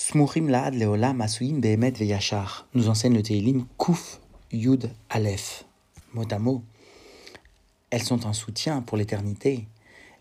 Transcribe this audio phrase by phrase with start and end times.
[0.00, 4.18] Smurim laad leolam asuim behemet veyachar, nous enseigne le Teilim Kuf
[4.50, 5.66] Yud Aleph.
[6.14, 6.62] Mot à mot,
[7.90, 9.66] elles sont un soutien pour l'éternité.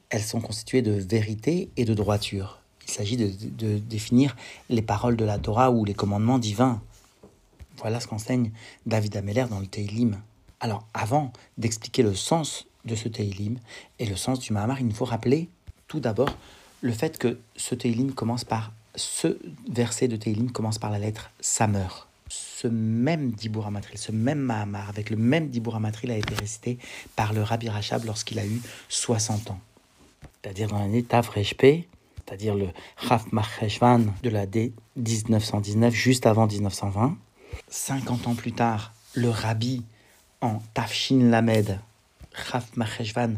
[0.10, 2.60] Elles sont constituées de vérité et de droiture.
[2.86, 4.36] Il s'agit de, de définir
[4.70, 6.82] les paroles de la Torah ou les commandements divins.
[7.77, 8.52] Voilà ce qu'enseigne
[8.86, 10.21] David Ameller dans le Teilim.
[10.59, 13.57] Alors, avant d'expliquer le sens de ce Teilim
[13.98, 15.48] et le sens du Mahamar, il nous faut rappeler
[15.88, 16.36] tout d'abord
[16.82, 19.38] le fait que ce Teilim commence par ce
[19.68, 21.88] verset de Teilim commence par la lettre Samer.
[22.27, 26.77] Ce même Dibour Amatril, ce même Mahamar, avec le même Dibour Amatril, a été récité
[27.16, 29.59] par le Rabbi Rachab lorsqu'il a eu 60 ans.
[30.41, 32.67] C'est-à-dire dans l'année Tavreshpe, c'est-à-dire le
[33.08, 37.17] Chaf Macheshvan de la D 1919, juste avant 1920.
[37.70, 39.84] 50 ans plus tard, le Rabbi
[40.41, 41.80] en Tafshin Lamed,
[42.34, 43.38] Chaf Macheshvan,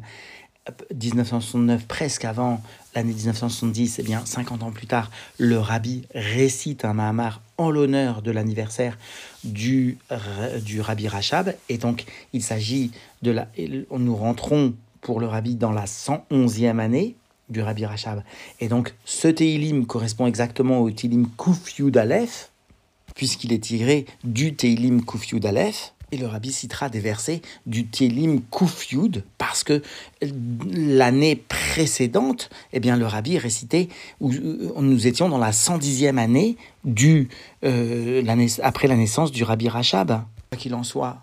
[0.93, 2.61] 1969, presque avant
[2.95, 8.21] l'année 1970, et bien 50 ans plus tard, le rabbi récite un Mahamar en l'honneur
[8.21, 8.97] de l'anniversaire
[9.43, 9.97] du,
[10.63, 11.53] du rabbi Rachab.
[11.69, 13.47] Et donc, il s'agit de la.
[13.91, 17.15] Nous rentrons pour le rabbi dans la 111e année
[17.49, 18.23] du rabbi Rachab.
[18.59, 22.49] Et donc, ce Teilim correspond exactement au Teilim Kuf Yud Aleph,
[23.15, 25.93] puisqu'il est tiré du Teilim Kuf Yud Aleph.
[26.13, 28.41] Et le rabbi citera des versets du Télim
[28.91, 29.81] Yud parce que
[30.21, 33.87] l'année précédente, eh bien, le rabbi récitait,
[34.19, 37.29] où nous étions dans la 110e année du,
[37.63, 38.23] euh,
[38.61, 40.23] après la naissance du rabbi Rachab.
[40.49, 41.19] Quoi qu'il en soit,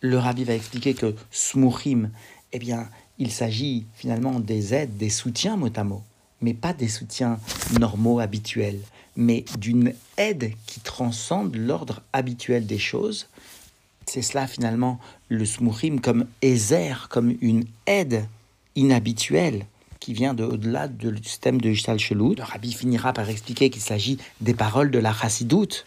[0.00, 2.10] le rabbi va expliquer que Smuchim,
[2.52, 6.02] eh bien, il s'agit finalement des aides, des soutiens mot à mot,
[6.42, 7.38] mais pas des soutiens
[7.80, 8.80] normaux, habituels,
[9.16, 13.28] mais d'une aide qui transcende l'ordre habituel des choses
[14.06, 18.26] c'est cela finalement le smuchim comme ézer, comme une aide
[18.76, 19.66] inhabituelle
[20.00, 22.34] qui vient de au-delà du système de Ishtal Shelou.
[22.34, 25.86] Le rabbi finira par expliquer qu'il s'agit des paroles de la chassidoute,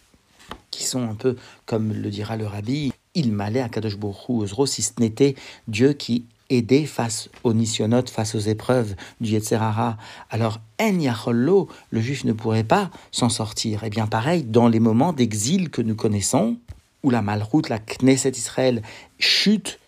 [0.71, 4.81] qui sont un peu, comme le dira le rabbi, il m'allait à Kadosh Baruch si
[4.81, 5.35] ce n'était
[5.67, 9.97] Dieu qui aidait face aux nisyonotes, face aux épreuves du Yetzerara.
[10.29, 13.83] Alors, En Yachollo, le juif ne pourrait pas s'en sortir.
[13.83, 16.57] Et eh bien pareil, dans les moments d'exil que nous connaissons,
[17.03, 18.81] où la malroute, la Knesset Israël
[19.17, 19.79] chute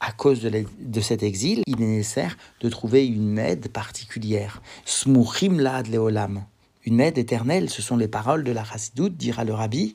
[0.00, 4.60] à cause de, cet exil, il est nécessaire de trouver une aide particulière.
[4.84, 6.44] Smuchim laad leolam.
[6.84, 9.94] Une aide éternelle, ce sont les paroles de la Chassidoute, dira le rabbi.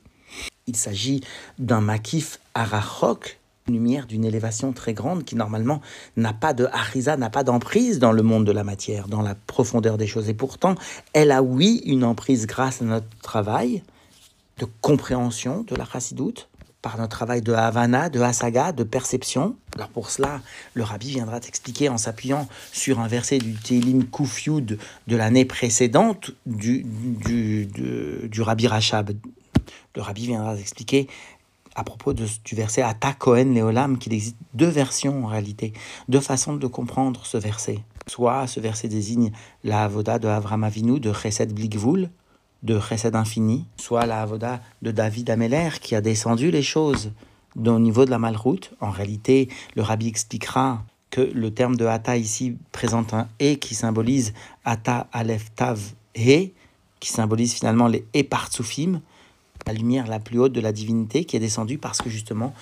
[0.66, 1.22] Il s'agit
[1.60, 5.82] d'un makif arachok, une lumière d'une élévation très grande qui normalement
[6.16, 9.36] n'a pas de harisa, n'a pas d'emprise dans le monde de la matière, dans la
[9.36, 10.30] profondeur des choses.
[10.30, 10.76] Et pourtant,
[11.12, 13.84] elle a oui une emprise grâce à notre travail
[14.58, 16.48] de compréhension de la chassidoute,
[16.88, 19.58] par notre travail de Havana, de Hasaga, de perception.
[19.76, 20.40] Alors pour cela,
[20.74, 26.32] le rabbi viendra t'expliquer en s'appuyant sur un verset du Télim Kufyud de l'année précédente
[26.46, 29.12] du, du, du, rabbi Rachab.
[29.98, 31.10] Le rabbi viendra t'expliquer
[31.76, 35.74] à propos du verset Ata Kohen Leolam qu'il existe deux versions en réalité,
[36.08, 37.80] deux façons de comprendre ce verset.
[38.08, 39.34] Soit ce verset désigne
[39.66, 42.10] la avoda de Avram Avinu de Chesed Blikvul,
[42.64, 47.12] de Chesed infini, soit la Avoda de David Ameller qui a descendu les choses
[47.56, 48.72] au niveau de la malroute.
[48.80, 53.76] En réalité, le rabbi expliquera que le terme de Hata ici présente un E qui
[53.76, 54.34] symbolise
[54.66, 55.80] Hata Aleph Tav
[56.16, 56.52] He,
[57.00, 59.02] qui symbolise finalement les Epartsufim,
[59.66, 62.54] la lumière la plus haute de la divinité qui est descendue parce que justement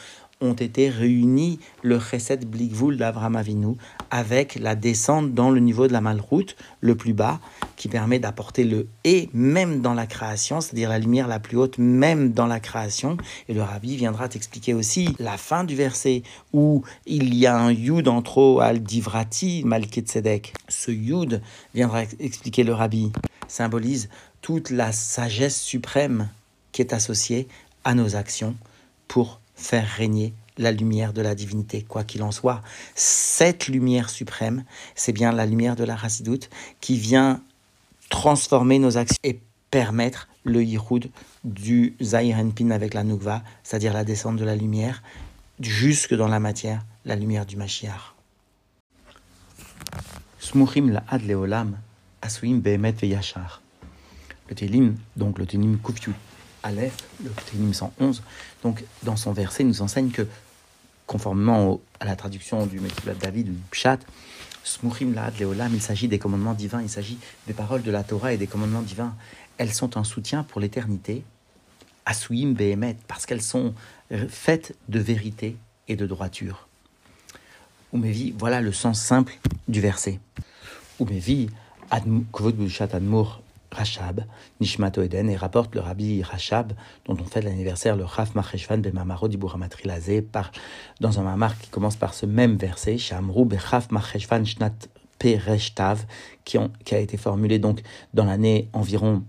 [0.41, 3.75] ont été réunis le Chesed Blikvul d'Avraham Avinu
[4.11, 7.39] avec la descente dans le niveau de la malroute, le plus bas,
[7.75, 11.77] qui permet d'apporter le et même dans la création, c'est-à-dire la lumière la plus haute
[11.77, 13.17] même dans la création.
[13.47, 16.23] Et le rabbi viendra t'expliquer aussi la fin du verset
[16.53, 20.53] où il y a un yud en trop al divrati malketzedek.
[20.67, 21.41] Ce yud
[21.73, 23.11] viendra expliquer le rabbi
[23.47, 24.09] symbolise
[24.41, 26.29] toute la sagesse suprême
[26.71, 27.47] qui est associée
[27.83, 28.55] à nos actions
[29.07, 32.61] pour faire régner la lumière de la divinité, quoi qu'il en soit.
[32.95, 34.63] Cette lumière suprême,
[34.95, 36.49] c'est bien la lumière de la Chassidoute
[36.79, 37.41] qui vient
[38.09, 39.39] transformer nos actions et
[39.71, 41.09] permettre le yiroud
[41.43, 45.03] du Zahir Pin avec la Nukva, c'est-à-dire la descente de la lumière,
[45.59, 48.13] jusque dans la matière, la lumière du Mashiach.
[54.49, 56.13] Le Télim, donc le Télim Kufyut,
[56.65, 58.23] Aleph, le Télim 111,
[58.63, 60.27] donc dans son verset, nous enseigne que,
[61.05, 63.99] conformément à la traduction du Mekiblat David, du Pshat,
[64.63, 68.33] Smuchim Laad Leolam, il s'agit des commandements divins, il s'agit des paroles de la Torah
[68.33, 69.13] et des commandements divins.
[69.59, 71.23] Elles sont un soutien pour l'éternité,
[72.07, 73.75] Asouim Behemet, parce qu'elles sont
[74.27, 75.57] faites de vérité
[75.87, 76.67] et de droiture.
[77.93, 80.19] Umevi, voilà le sens simple du verset.
[80.99, 81.51] Umevi,
[82.33, 82.57] Kvod
[82.91, 83.43] Admour
[83.75, 84.25] Rachab,
[84.61, 86.73] Nishmato Eden, et rapporte le rabbi Rachab,
[87.05, 90.51] dont on fait l'anniversaire, le Chaf Macheshvan Bemamaro Diburamatrilazé, par,
[90.99, 94.73] dans un mamar qui commence par ce même verset, Shamrou Bechaf Macheshvan Shnat
[95.19, 96.05] Pereshtav,
[96.43, 97.81] qui, qui a été formulé donc
[98.13, 99.23] dans l'année environ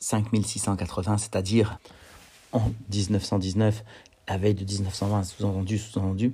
[0.00, 1.78] 5680, c'est-à-dire
[2.52, 3.84] en 1919,
[4.28, 6.32] la veille de 1920, sous-entendu, sous-entendu,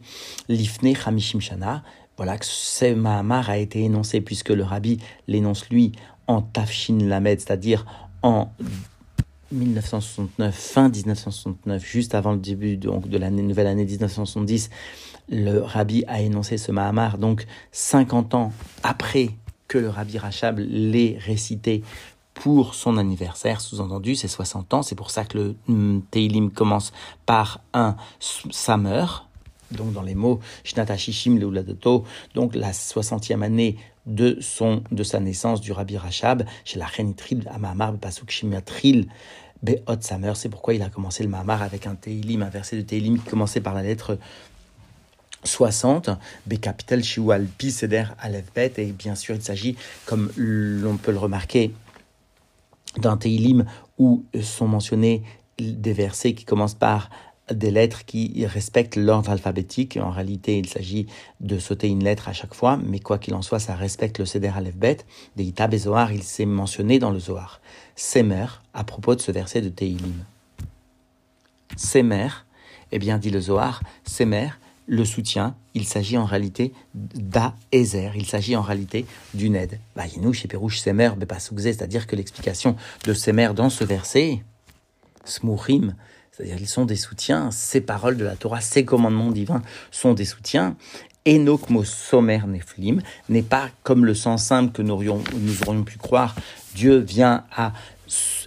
[0.48, 1.82] Lifne Hamishim Shana,
[2.16, 4.98] voilà que ce Mahamar a été énoncé, puisque le rabbi
[5.28, 5.92] l'énonce lui
[6.26, 7.86] en Tafshin Lamed, c'est-à-dire
[8.22, 8.50] en
[9.52, 14.70] 1969, fin 1969, juste avant le début donc, de la nouvelle année 1970,
[15.28, 18.52] le rabbi a énoncé ce Mahamar, donc 50 ans
[18.82, 19.30] après
[19.68, 21.82] que le rabbi Rachab l'ait récité
[22.34, 26.92] pour son anniversaire, sous-entendu, c'est 60 ans, c'est pour ça que le mm, Teilim commence
[27.24, 29.28] par un Summer,
[29.72, 31.38] donc dans les mots Shnatashishim
[32.34, 33.76] donc la 60e année
[34.06, 38.30] de, son, de sa naissance du Rabbi Rachab, chez la reine Tril, à Mahamar, Pasuk
[38.30, 39.08] Shimiatril,
[39.62, 42.82] Be'ot Samer, c'est pourquoi il a commencé le Mahamar avec un Teilim, un verset de
[42.82, 44.18] Teilim qui commençait par la lettre
[45.44, 46.10] 60,
[46.60, 48.04] Capital Shiwal Pi Seder
[48.54, 51.72] Bet, et bien sûr il s'agit, comme l'on peut le remarquer,
[52.98, 53.64] d'un Teilim
[53.98, 55.22] où sont mentionnés
[55.58, 57.10] des versets qui commencent par
[57.50, 59.96] des lettres qui respectent l'ordre alphabétique.
[60.00, 61.06] En réalité, il s'agit
[61.40, 64.26] de sauter une lettre à chaque fois, mais quoi qu'il en soit, ça respecte le
[64.26, 64.98] Seder Aleph Bet.
[65.36, 67.60] Des Itab il s'est mentionné dans le Zohar.
[67.94, 70.24] Semer, à propos de ce verset de Teilim.
[71.76, 72.28] Semer,
[72.92, 74.50] eh bien, dit le Zohar, Semer,
[74.86, 79.04] le soutien, il s'agit en réalité d'Aézer, il s'agit en réalité
[79.34, 79.80] d'une aide.
[80.32, 81.10] chez Pérouche Semer,
[81.58, 84.42] c'est-à-dire que l'explication de Semer dans ce verset,
[85.24, 85.94] Smourim,
[86.36, 90.76] c'est-à-dire sont des soutiens, ces paroles de la Torah, ces commandements divins sont des soutiens.
[91.26, 91.84] Enoch mot
[92.46, 96.34] Neflim n'est pas comme le sens simple que nous aurions, nous aurions pu croire.
[96.74, 97.72] Dieu vient à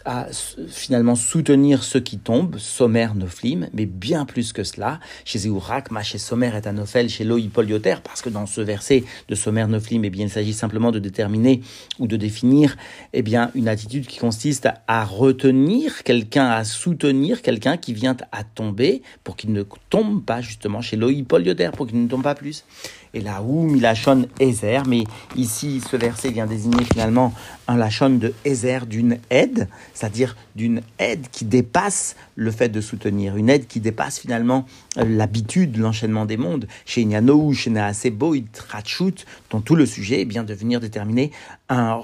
[0.09, 0.25] à
[0.67, 6.17] finalement soutenir ceux qui tombent, Sommer Noflim, mais bien plus que cela, chez Zéourakma, chez
[6.17, 10.25] Sommer et Anofel, chez Loïpolioter, parce que dans ce verset de Sommer Noflim, eh bien,
[10.25, 11.61] il s'agit simplement de déterminer
[11.99, 12.75] ou de définir
[13.13, 18.43] eh bien, une attitude qui consiste à retenir quelqu'un, à soutenir quelqu'un qui vient à
[18.43, 19.61] tomber pour qu'il ne
[19.91, 22.65] tombe pas justement chez Loïpolioter, pour qu'il ne tombe pas plus
[23.13, 25.03] et là où Milachon Ezer, mais
[25.35, 27.33] ici ce verset vient désigner finalement
[27.67, 33.35] un Lachon de Ezer d'une aide, c'est-à-dire d'une aide qui dépasse le fait de soutenir,
[33.35, 34.65] une aide qui dépasse finalement
[34.95, 36.67] l'habitude, l'enchaînement des mondes.
[36.85, 38.35] Chez Nyano, chez Naasebo,
[38.69, 41.31] Rachut, dont tout le sujet est bien de venir déterminer
[41.69, 42.01] un,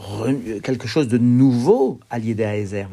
[0.61, 2.87] quelque chose de nouveau à l'idée à Ezer,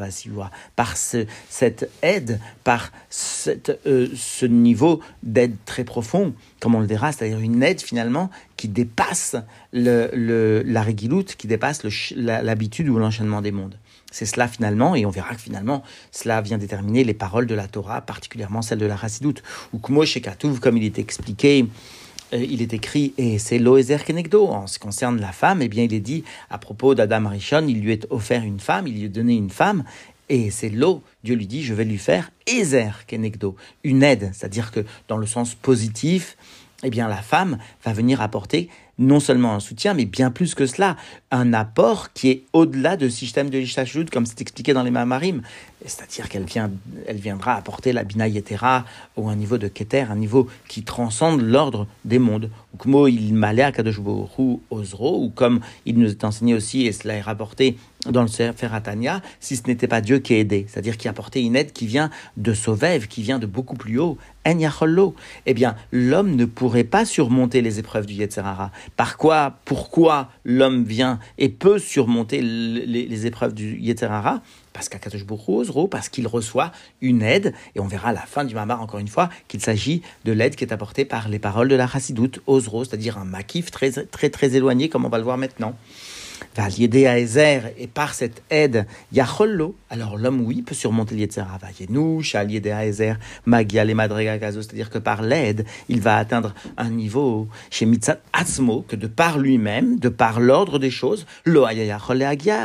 [0.77, 6.33] par ce, cette aide, par cette, euh, ce niveau d'aide très profond,
[6.63, 9.35] comme on le verra, c'est-à-dire une aide finalement qui dépasse
[9.73, 11.83] le, le, la réguiloute, qui dépasse
[12.15, 13.75] l'habitude ou l'enchaînement des mondes.
[14.13, 15.83] C'est cela finalement, et on verra que finalement,
[16.13, 19.43] cela vient déterminer les paroles de la Torah, particulièrement celles de la Chassidoute.
[19.73, 21.67] Ou Kmo Shekatouv, comme il est expliqué,
[22.33, 24.47] euh, il est écrit, et c'est Loézer Kenegdo.
[24.47, 27.67] En ce qui concerne la femme, eh bien, il est dit, à propos d'Adam Arishon,
[27.67, 29.83] il lui est offert une femme, il lui a donné une femme,
[30.29, 34.71] et c'est l'eau, Dieu lui dit, je vais lui faire Ezer Kenegdo, une aide, c'est-à-dire
[34.71, 36.37] que dans le sens positif,
[36.83, 38.69] eh bien la femme va venir apporter
[38.99, 40.97] non seulement un soutien, mais bien plus que cela,
[41.31, 45.43] un apport qui est au-delà de système de l'Ishtashut, comme c'est expliqué dans les Mamarim.
[45.85, 46.71] C'est-à-dire qu'elle vient,
[47.07, 48.85] elle viendra apporter la Bina Yetera
[49.17, 52.51] au un niveau de Keter, un niveau qui transcende l'ordre des mondes.
[52.73, 53.35] Ou comme il
[55.01, 57.77] ou comme il nous est enseigné aussi, et cela est rapporté
[58.11, 61.13] dans le Sefer Atania, si ce n'était pas Dieu qui a aidé, c'est-à-dire qui a
[61.13, 64.59] apporté une aide qui vient de Sauvev, qui vient de beaucoup plus haut, En
[65.47, 68.73] eh bien, l'homme ne pourrait pas surmonter les épreuves du Yetzerara.
[68.97, 74.43] Par quoi, pourquoi l'homme vient et peut surmonter les, épreuves du Yetzerara
[74.73, 75.25] parce qu'Akadosh
[75.91, 79.09] parce qu'il reçoit une aide, et on verra à la fin du Mamar encore une
[79.09, 82.85] fois qu'il s'agit de l'aide qui est apportée par les paroles de la Chassidoute, Ozro,
[82.85, 85.75] c'est-à-dire un makif très très très éloigné, comme on va le voir maintenant
[86.59, 91.59] et par cette aide, Yachollo, alors l'homme, oui, peut surmonter l'Yetzera.
[91.59, 96.17] Va Yenouch, à l'aider à Ezer, Magia les Madregagazo, c'est-à-dire que par l'aide, il va
[96.17, 101.27] atteindre un niveau chez Mitzat Atzmo, que de par lui-même, de par l'ordre des choses,
[101.45, 101.99] Lo Agia,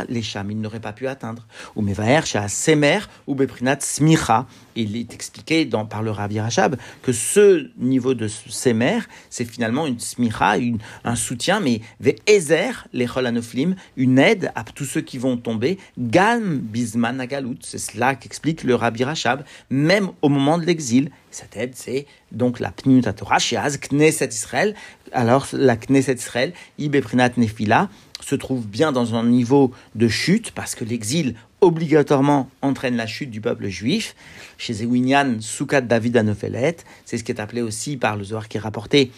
[0.10, 1.48] les Cham, il n'aurait pas pu atteindre.
[1.76, 4.48] Ou Mevaer, chez Semer, ou Beprinat Smicha,
[4.82, 9.88] il est expliqué dans, par le Rabbi Rachab que ce niveau de Semer, c'est finalement
[9.88, 10.56] une smicha,
[11.04, 11.82] un soutien, mais
[12.28, 17.58] Ezer, les Cholanoflim, une aide à tous ceux qui vont tomber, Gam Bisman Agalout.
[17.62, 21.10] C'est cela qu'explique le Rabbi Rachab, même au moment de l'exil.
[21.32, 24.76] Cette aide, c'est donc la Pnimut Torah, Knesset Israël.
[25.12, 27.90] Alors, la Knesset Israël, Ibeprinat Nefila,
[28.28, 33.32] se trouve bien dans un niveau de chute, parce que l'exil obligatoirement entraîne la chute
[33.32, 34.16] du peuple juif.
[34.58, 38.58] Chez Zewinian, Soukat David Anofelet, c'est ce qui est appelé aussi par le Zohar qui
[38.58, 39.12] est rapporté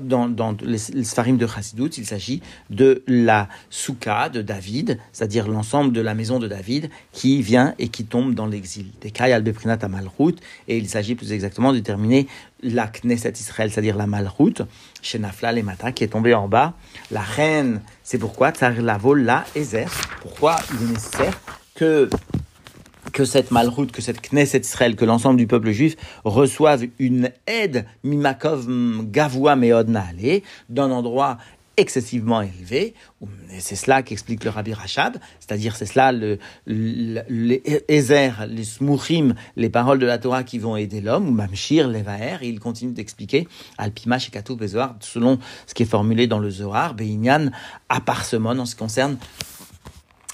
[0.00, 5.92] dans, dans les, Sfarim de Chassidut, il s'agit de la Souka de David, c'est-à-dire l'ensemble
[5.92, 8.86] de la maison de David qui vient et qui tombe dans l'exil.
[9.00, 10.36] Des al Beprinat à Malchut,
[10.68, 12.26] et il s'agit plus exactement de déterminer
[12.62, 14.62] la Knesset Israël, c'est-à-dire la Malchut,
[15.02, 16.74] chez Nafla les Mata, qui est tombée en bas.
[17.10, 18.50] La reine, c'est pourquoi?
[18.50, 19.90] Tsar la vol la Ezer.
[20.22, 21.40] Pourquoi il est nécessaire
[21.74, 22.08] que
[23.12, 27.86] que cette malroute, que cette Knesset Israël, que l'ensemble du peuple juif reçoive une aide,
[28.04, 28.66] mimakov
[29.10, 29.90] gavoua meod
[30.68, 31.38] d'un endroit
[31.76, 32.94] excessivement élevé.
[33.58, 39.68] C'est cela qu'explique le Rabbi Rachab, c'est-à-dire c'est cela le, les Ezer, les Smouchim, les
[39.68, 43.46] paroles de la Torah qui vont aider l'homme, ou Mamshir, Levaer, il continue d'expliquer,
[43.78, 47.50] Alpima, Shekatou, Bezoar, selon ce qui est formulé dans le Zohar, Beinyan,
[47.88, 49.18] à Parsemon, en ce qui concerne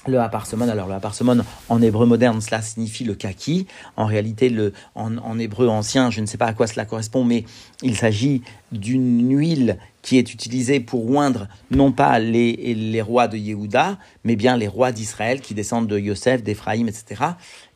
[0.07, 3.67] le aparsemon, alors le aparsemon en hébreu moderne, cela signifie le kaki.
[3.95, 7.45] En réalité, le, en, hébreu ancien, je ne sais pas à quoi cela correspond, mais
[7.81, 8.41] il s'agit
[8.71, 14.35] d'une huile qui est utilisée pour oindre non pas les, les rois de Yehuda, mais
[14.35, 17.23] bien les rois d'Israël qui descendent de Yosef, d'Ephraïm, etc.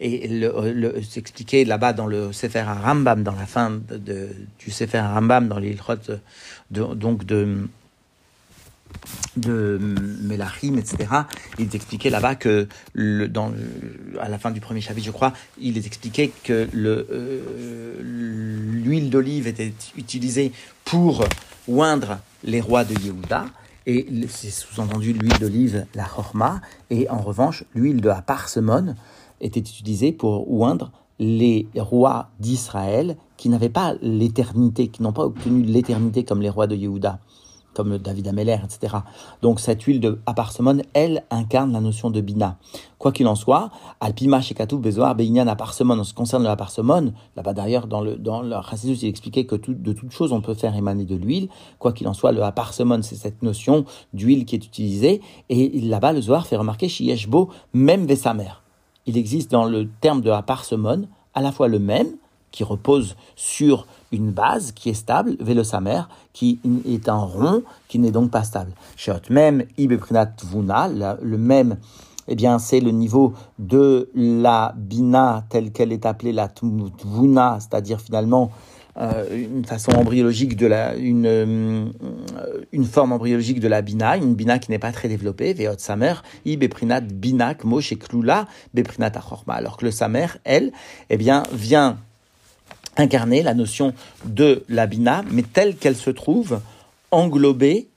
[0.01, 4.29] Et le, c'est expliqué là-bas dans le Sefer Rambam, dans la fin de,
[4.59, 5.77] du Sefer Rambam, dans les
[6.71, 7.67] de, donc de
[9.35, 9.79] de
[10.21, 11.09] Melachim, etc.
[11.59, 13.51] Il expliquait là-bas que, le, dans,
[14.19, 19.73] à la fin du premier chapitre, je crois, il expliquait que euh, l'huile d'olive était
[19.97, 20.51] utilisée
[20.85, 21.23] pour
[21.67, 23.45] oindre les rois de Yehuda.
[23.85, 26.61] Et c'est sous-entendu l'huile d'olive, la chorma.
[26.89, 28.95] Et en revanche, l'huile de la parsemone
[29.39, 35.63] était utilisée pour oindre les rois d'Israël qui n'avaient pas l'éternité, qui n'ont pas obtenu
[35.63, 37.19] l'éternité comme les rois de Yehuda
[37.77, 38.95] comme David Ameller, etc.
[39.43, 42.57] Donc cette huile de aparsemone, elle incarne la notion de bina.
[42.97, 43.69] Quoi qu'il en soit,
[43.99, 48.15] alpima shekatu bezoar beinyan aparsemone, en ce qui concerne le aparsemone, là-bas d'ailleurs dans le
[48.15, 51.49] dans le il expliquait que de toute chose on peut faire émaner de l'huile.
[51.77, 55.21] Quoi qu'il en soit, le aparsemone, c'est cette notion d'huile qui est utilisée.
[55.49, 58.49] Et là-bas, le Zohar fait remarquer yeshbo même vesamer.
[59.05, 62.17] Il existe dans le terme de aparsemone à la fois le même,
[62.51, 66.01] qui repose sur une base qui est stable, velosamer,
[66.33, 68.71] qui est un rond, qui n'est donc pas stable.
[69.29, 70.87] Même, ibeprinat vuna,
[71.21, 71.77] le même,
[72.27, 78.01] eh bien, c'est le niveau de la bina telle qu'elle est appelée la tvuna, c'est-à-dire
[78.01, 78.51] finalement
[78.99, 81.85] euh, une façon embryologique de la, une, euh,
[82.71, 86.15] une forme embryologique de la bina, une bina qui n'est pas très développée, veot samer,
[86.45, 87.63] i beprinat binak
[87.99, 89.53] klula beprinat achorma.
[89.53, 90.71] Alors que le samer, elle,
[91.09, 91.97] eh bien, vient
[92.97, 93.93] incarner la notion
[94.25, 96.59] de la bina, mais telle qu'elle se trouve
[97.11, 97.87] englobée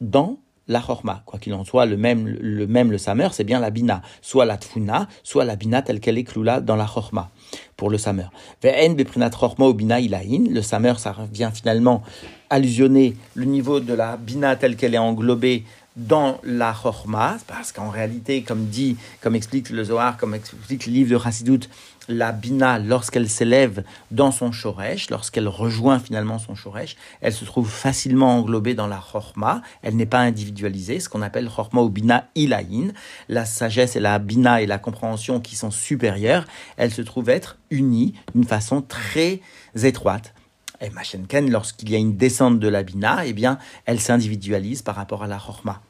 [0.00, 0.38] dans
[0.68, 1.22] la chorma.
[1.26, 4.02] Quoi qu'il en soit, le même, le même, le samer, c'est bien la bina.
[4.22, 7.30] Soit la tfuna, soit la bina telle qu'elle est cloula dans la chorma,
[7.76, 8.26] pour le samer.
[8.62, 9.98] Ve'en beprinat chorma ou bina.
[10.00, 12.02] Le samer, ça vient finalement
[12.50, 15.64] allusionner le niveau de la bina telle qu'elle est englobée
[15.96, 20.92] dans la chorma, parce qu'en réalité, comme dit, comme explique le Zohar, comme explique le
[20.92, 21.68] livre de Chassidut,
[22.12, 27.68] la bina, lorsqu'elle s'élève dans son shoresh, lorsqu'elle rejoint finalement son shoresh, elle se trouve
[27.68, 32.28] facilement englobée dans la chorma, elle n'est pas individualisée, ce qu'on appelle chorma ou bina
[32.34, 32.92] ilaïn,
[33.28, 36.44] la sagesse et la bina et la compréhension qui sont supérieures,
[36.76, 39.40] elles se trouvent être unies d'une façon très
[39.82, 40.34] étroite.
[40.80, 44.96] Et Machenken, lorsqu'il y a une descente de la bina, eh bien, elle s'individualise par
[44.96, 45.82] rapport à la chorma.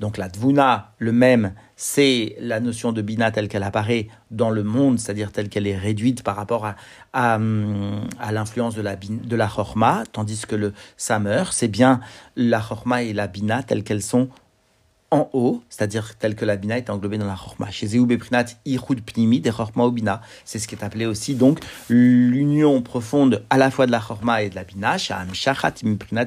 [0.00, 4.62] Donc la dvuna, le même, c'est la notion de bina telle qu'elle apparaît dans le
[4.62, 6.76] monde, c'est-à-dire telle qu'elle est réduite par rapport à,
[7.12, 7.38] à,
[8.32, 12.00] l'influence de la, de la chorma, tandis que le samer, c'est bien
[12.36, 14.28] la chorma et la bina telles qu'elles sont
[15.10, 17.70] en haut, c'est-à-dire tel que la bina est englobée dans la chorma.
[17.70, 20.20] Chez Beprinat, Ichud Pnimi, des chorma.
[20.44, 24.42] C'est ce qui est appelé aussi donc l'union profonde à la fois de la chorma
[24.42, 24.96] et de la bina,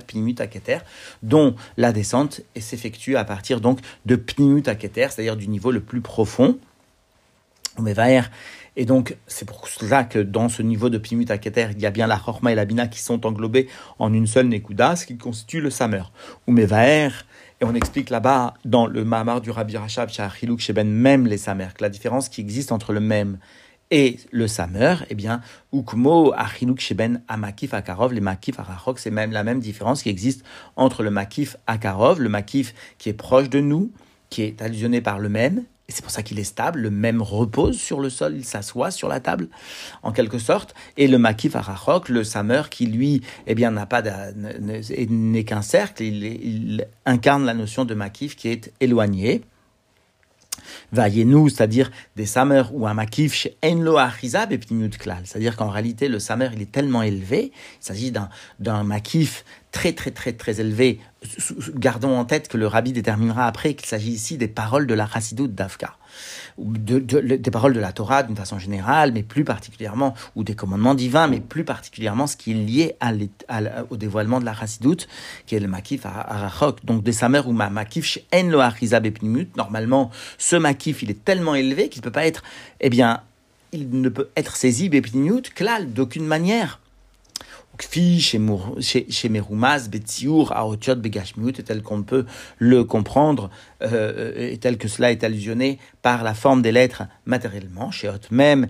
[0.07, 0.79] Pnimut Aketer,
[1.21, 6.01] dont la descente s'effectue à partir donc de Pnimut Aketer, c'est-à-dire du niveau le plus
[6.01, 6.57] profond.
[8.75, 11.91] Et donc, c'est pour cela que dans ce niveau de Pnimut Aketer, il y a
[11.91, 13.67] bien la chorma et la bina qui sont englobées
[13.99, 16.03] en une seule Nekuda, ce qui constitue le Samer.
[16.47, 17.09] Umevaer,
[17.63, 20.27] et on explique là-bas, dans le Mahamar du Rabbi Rachab, chez
[20.57, 23.37] Sheben, même les Samer, que la différence qui existe entre le même
[23.89, 25.39] et le Samer, eh bien,
[25.71, 30.43] Ukmo, Achiluk, Sheben, Amakif, Akarov, les Makif, Arachok, c'est même la même différence qui existe
[30.75, 33.93] entre le Makif, Akarov, le Makif qui est proche de nous,
[34.29, 36.79] qui est allusionné par le même, Et c'est pour ça qu'il est stable.
[36.79, 39.49] Le même repose sur le sol, il s'assoit sur la table,
[40.01, 40.73] en quelque sorte.
[40.95, 46.03] Et le makif arachok, le samer, qui lui, eh bien, n'a pas n'est qu'un cercle,
[46.03, 49.41] il, incarne la notion de makif qui est éloigné.
[50.93, 55.23] Vayenu, c'est-à-dire des samer ou un makif chez Enlo Achizab et Klal.
[55.25, 59.91] C'est-à-dire qu'en réalité, le samer, il est tellement élevé, il s'agit d'un, d'un makif très,
[59.93, 60.99] très, très, très élevé.
[61.75, 65.07] Gardons en tête que le rabbi déterminera après qu'il s'agit ici des paroles de la
[65.07, 65.97] Chassidoute d'Afka
[66.57, 70.95] de, des paroles de la Torah d'une façon générale, mais plus particulièrement, ou des commandements
[70.95, 72.95] divins, mais plus particulièrement ce qui est lié
[73.89, 75.07] au dévoilement de la Chassidoute,
[75.45, 76.83] qui est le Makif Arachok.
[76.85, 78.61] Donc, des Samer ou ma Makif En lo
[79.57, 82.43] Normalement, ce Makif, il est tellement élevé qu'il ne peut pas être,
[82.79, 83.21] eh bien,
[83.71, 86.79] il ne peut être saisi Bepnimut, klal, d'aucune manière
[87.79, 92.25] chez Merumaz, Betsiour, Aotiot, Begashmiut, tel qu'on peut
[92.59, 93.49] le comprendre,
[93.81, 97.91] euh, et tel que cela est allusionné par la forme des lettres matériellement.
[97.91, 98.67] Chez Hot même,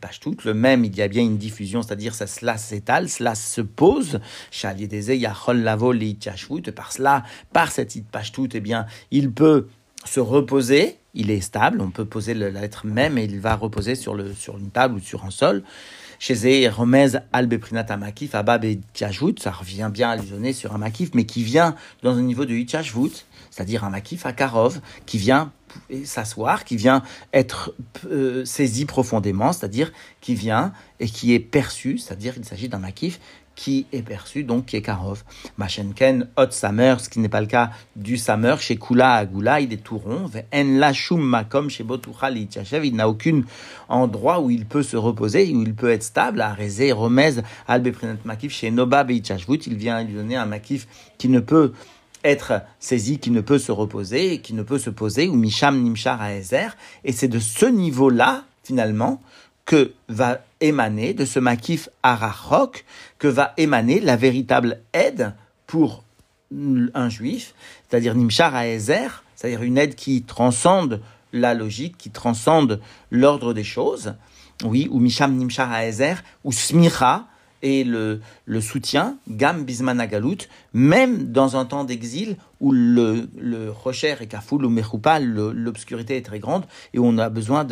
[0.00, 3.60] Pashtut, le même, il y a bien une diffusion, c'est-à-dire ça, cela s'étale, cela se
[3.60, 4.20] pose.
[4.50, 5.92] Chez Yachol Lavo,
[6.74, 9.68] par cela, par cette It Pashtut, eh bien, il peut
[10.04, 13.94] se reposer, il est stable, on peut poser la lettre même et il va reposer
[13.94, 15.62] sur, le, sur une table ou sur un sol.
[16.24, 21.42] Chez Romez Albeprinat Amakif, Abab et ça revient bien allusionner sur un Makif, mais qui
[21.42, 21.74] vient
[22.04, 25.50] dans un niveau de Hitchashvut, c'est-à-dire un Makif à Karov, qui vient
[26.04, 27.02] s'asseoir, qui vient
[27.32, 27.74] être
[28.08, 33.18] euh, saisi profondément, c'est-à-dire qui vient et qui est perçu, c'est-à-dire qu'il s'agit d'un Makif
[33.54, 35.24] qui est perçu, donc qui est Karov.
[35.58, 39.72] Machenken, Hot Samer, ce qui n'est pas le cas du Samer, chez Kula Agula, il
[39.72, 40.30] est tout rond.
[40.52, 43.42] En Lachum Makom, chez Botuchal il n'a aucun
[43.88, 46.40] endroit où il peut se reposer, où il peut être stable.
[46.40, 47.34] À Rezé, Romez,
[47.68, 50.86] Albeprinet Makif, chez Noba Beichashvut, il vient lui donner un Makif
[51.18, 51.72] qui ne peut
[52.24, 56.24] être saisi, qui ne peut se reposer, qui ne peut se poser, ou Misham Nimshar
[56.24, 56.76] Ezer.
[57.04, 59.20] Et c'est de ce niveau-là, finalement,
[59.64, 62.84] que va émaner de ce makif arachok,
[63.18, 65.34] que va émaner la véritable aide
[65.66, 66.04] pour
[66.94, 67.54] un juif,
[67.88, 71.00] c'est-à-dire nimshar Ezer, c'est-à-dire une aide qui transcende
[71.32, 74.14] la logique, qui transcende l'ordre des choses,
[74.64, 77.26] oui, ou misham nimshar Ezer, ou smicha,
[77.62, 84.16] et le, le soutien, Gam Bismanagalut, même dans un temps d'exil où le, le Rocher
[84.20, 87.64] et Kafoul ou Mechoupa, l'obscurité est très grande et où on a besoin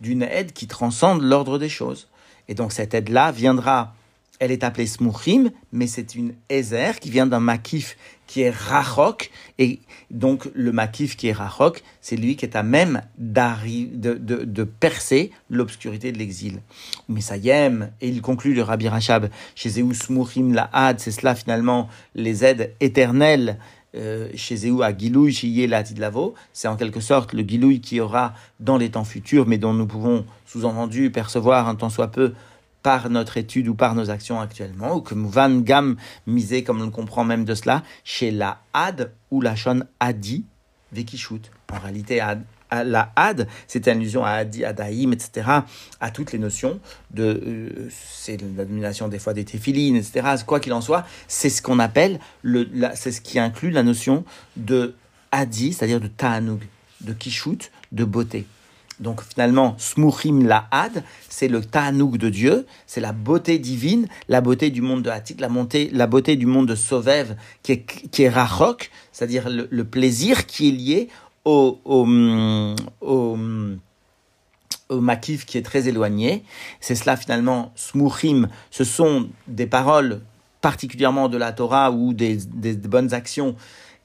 [0.00, 2.08] d'une aide qui transcende l'ordre des choses.
[2.48, 3.94] Et donc cette aide-là viendra
[4.38, 9.30] elle est appelée Smuchim, mais c'est une Ezer qui vient d'un makif qui est Rachok.
[9.58, 9.80] Et
[10.10, 16.12] donc, le makif qui est Rachok, c'est lui qui est à même de, percer l'obscurité
[16.12, 16.60] de l'exil.
[17.08, 21.10] Mais ça y et il conclut le Rabbi Rachab, chez Zéou Smuchim la Had, c'est
[21.10, 23.58] cela finalement les aides éternelles
[23.94, 28.34] chez Zéou à Gilouï, chez la Lavo, c'est en quelque sorte le Gilouï qui aura
[28.60, 32.34] dans les temps futurs, mais dont nous pouvons sous-entendu percevoir un tant soit peu
[32.82, 35.96] par notre étude ou par nos actions actuellement, ou que Van Gam
[36.26, 40.44] misé, comme on le comprend même de cela, chez la Had ou la Shon Adi,
[40.92, 41.50] Vekishut.
[41.72, 42.20] En réalité,
[42.70, 45.48] la Had, c'est une allusion à Adi, Adaïm, etc.,
[46.00, 46.80] à toutes les notions
[47.12, 51.50] de, euh, c'est la domination des fois des téphilines, etc., quoi qu'il en soit, c'est
[51.50, 54.24] ce qu'on appelle, le, c'est ce qui inclut la notion
[54.56, 54.94] de
[55.32, 56.62] Adi, c'est-à-dire de Ta'anug,
[57.00, 58.46] de Kishut, de beauté.
[59.00, 64.70] Donc finalement, Smuchim Lahad, c'est le Ta'anouk de Dieu, c'est la beauté divine, la beauté
[64.70, 65.48] du monde de Hatik, la,
[65.92, 68.26] la beauté du monde de Sovev, qui est, qui
[69.12, 71.08] c'est-à-dire le, plaisir qui est lié
[71.44, 72.06] au, au,
[74.88, 76.44] au, makif qui est très éloigné.
[76.80, 80.20] C'est cela finalement, Smuchim, ce sont des paroles
[80.60, 83.54] particulièrement de la Torah ou des, des, des bonnes actions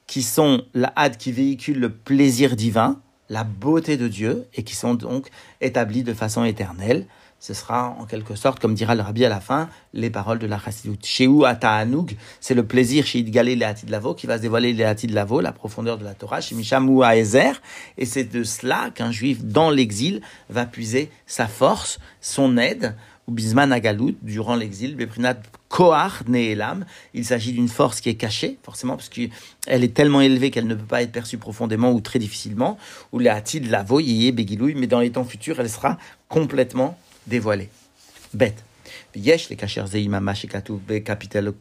[0.06, 4.74] qui sont la had qui véhicule le plaisir divin la beauté de Dieu et qui
[4.74, 5.28] sont donc
[5.60, 7.06] établis de façon éternelle.
[7.40, 10.46] Ce sera en quelque sorte, comme dira le rabbi à la fin, les paroles de
[10.46, 10.98] la chassidut.
[11.04, 15.40] Sheu Ata'anoug, c'est le plaisir chez Idgalé de Lavo qui va se dévoiler de Lavo,
[15.40, 17.60] la profondeur de la Torah, chez Mishamou Aezer.
[17.98, 22.94] Et c'est de cela qu'un juif dans l'exil va puiser sa force, son aide,
[23.26, 26.84] ou Bisman Agalut, durant l'exil, Beprinat Kohar Neelam.
[27.14, 29.30] Il s'agit d'une force qui est cachée, forcément, parce qu'elle
[29.66, 32.76] est tellement élevée qu'elle ne peut pas être perçue profondément ou très difficilement.
[33.12, 37.70] Ou Hatid, Lavo, Yeye, Begilouy, mais dans les temps futurs, elle sera complètement dévoilée.
[38.32, 38.64] Bête.
[39.16, 41.52] Yesh les kacher zeimama be capital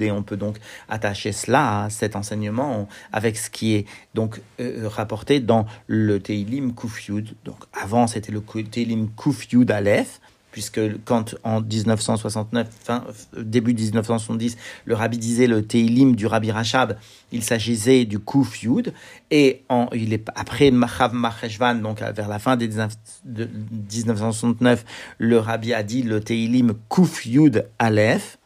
[0.00, 0.56] et on peut donc
[0.88, 7.34] attacher cela cet enseignement avec ce qui est donc euh, rapporté dans le Teilim kufyud.
[7.44, 10.20] Donc avant c'était le Teilim kufyud aleph
[10.58, 13.04] puisque quand en 1969, fin,
[13.36, 16.98] début 1970, le rabbi disait le Teilim du rabbi Rachab,
[17.30, 18.92] il s'agissait du Kouf Yud,
[19.30, 24.84] et en, il est, après Machav Macheshvan, donc vers la fin de 1969,
[25.18, 28.38] le rabbi a dit le Teilim Kouf Yud Aleph,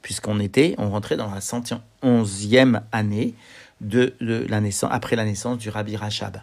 [0.00, 3.34] puisqu'on était, on rentrait dans la 111e année
[3.82, 6.38] de, la naissance, après la naissance du rabbi Rachab.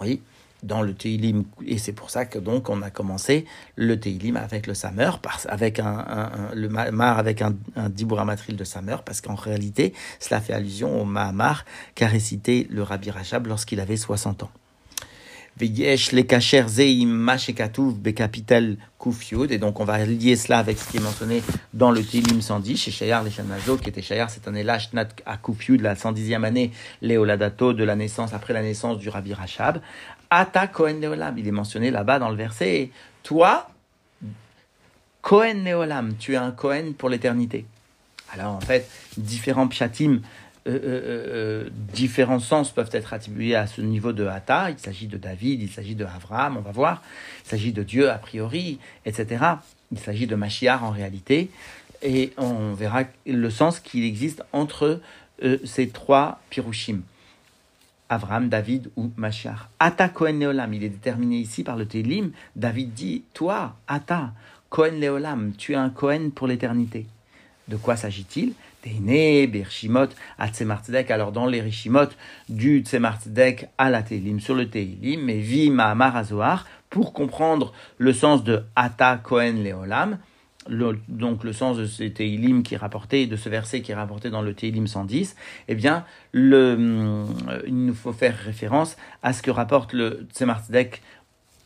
[0.00, 0.20] Oui,
[0.64, 3.44] dans le Teilim, et c'est pour ça que donc on a commencé
[3.76, 5.10] le Teilim avec le Samer,
[5.48, 10.52] avec un, le Mahamar avec un, un Dibouramatril de Samer, parce qu'en réalité, cela fait
[10.52, 14.50] allusion au Mahamar qu'a récité le Rabbi Rachab lorsqu'il avait 60 ans.
[15.56, 17.94] Veyesh le kacher zeim mashekatuv
[18.98, 19.52] kufiud.
[19.52, 22.76] Et donc, on va lier cela avec ce qui est mentionné dans le Tilim 110
[22.76, 26.72] chez Shayar Leshanazo, qui était Shayar cette année-là, Shnat à de la 110e année,
[27.02, 29.80] Léoladato, de la naissance, après la naissance du Rabbi Rachab.
[30.30, 31.38] Ata Kohen Leolam.
[31.38, 32.90] Il est mentionné là-bas dans le verset.
[33.22, 33.68] Toi,
[35.22, 37.66] Kohen Leolam, tu es un Kohen pour l'éternité.
[38.32, 40.20] Alors, en fait, différents pshatim
[40.66, 41.02] euh, euh,
[41.66, 44.70] euh, différents sens peuvent être attribués à ce niveau de Hata.
[44.70, 47.02] Il s'agit de David, il s'agit de Abraham, on va voir.
[47.44, 49.44] Il s'agit de Dieu a priori, etc.
[49.92, 51.50] Il s'agit de Mashiach en réalité.
[52.02, 55.00] Et on verra le sens qu'il existe entre
[55.64, 57.00] ces trois Pirushim.
[58.14, 59.68] Abraham, David ou Mashiach.
[59.78, 62.30] Ata Kohen Leolam, il est déterminé ici par le Télim.
[62.56, 64.32] David dit, toi, Ata,
[64.68, 67.06] Kohen Leolam, tu es un Kohen pour l'éternité.
[67.68, 68.52] De quoi s'agit-il?
[68.82, 70.08] Teine, Bershimot,
[71.08, 72.08] Alors dans les Rishimot
[72.48, 78.44] du Tzemartzedek à la Teilim, sur le Teilim, mais vi Marazoar, pour comprendre le sens
[78.44, 80.18] de Ata Kohen Leolam,
[80.68, 84.42] donc le sens de ce Teilim qui est de ce verset qui est rapporté dans
[84.42, 85.36] le Teilim 110,
[85.68, 87.24] eh bien, euh,
[87.66, 91.02] il nous faut faire référence à ce que rapporte le Tzemardek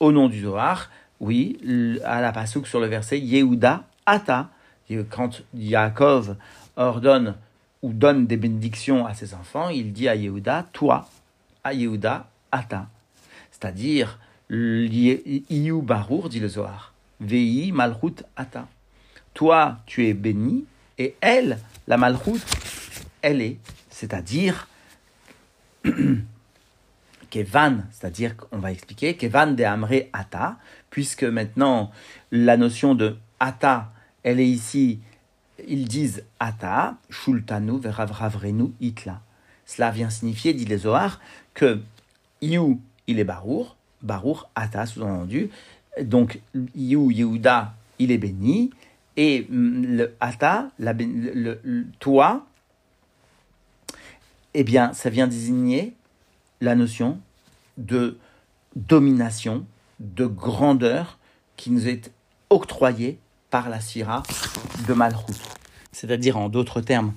[0.01, 1.59] au nom du Zohar, oui,
[2.05, 4.51] à la pasouk sur le verset Yehuda Ata,
[5.11, 6.37] quand Yaakov
[6.77, 7.35] ordonne
[7.83, 11.09] ou donne des bénédictions à ses enfants, il dit à Yehuda, toi,
[11.65, 12.89] à Yehuda, Ata.
[13.51, 14.19] C'est-à-dire,
[14.51, 18.67] Iyu Barour, dit le Zohar, Vei Malchut Ata.
[19.39, 20.65] Toi, tu es béni,
[20.99, 22.41] et elle, la Malchut,
[23.23, 23.59] elle est.
[23.89, 24.67] C'est-à-dire,
[27.31, 30.57] Kevan, c'est-à-dire qu'on va expliquer, Kevan de Amre Ata,
[30.91, 31.93] puisque maintenant
[32.33, 33.93] la notion de Ata,
[34.25, 34.99] elle est ici
[35.69, 39.21] ils disent Ata, Shultanu, Veravravrenu, Itla.
[39.67, 41.21] Cela vient signifier, dit les Zohar,
[41.55, 41.81] que
[42.43, 45.51] Iou, il est Barour, Barour, Ata, sous-entendu.
[46.03, 46.41] Donc,
[46.75, 48.71] Iou, Yehuda, il est béni.
[49.19, 52.47] Et mm, le Ata, le, toi,
[54.55, 55.95] eh bien, ça vient désigner
[56.63, 57.21] la notion
[57.77, 58.17] de
[58.77, 59.67] domination,
[59.99, 61.19] de grandeur
[61.57, 62.13] qui nous est
[62.49, 63.19] octroyée
[63.51, 64.23] par la Syrah
[64.87, 65.35] de Malchut.
[65.91, 67.13] C'est-à-dire, en d'autres termes,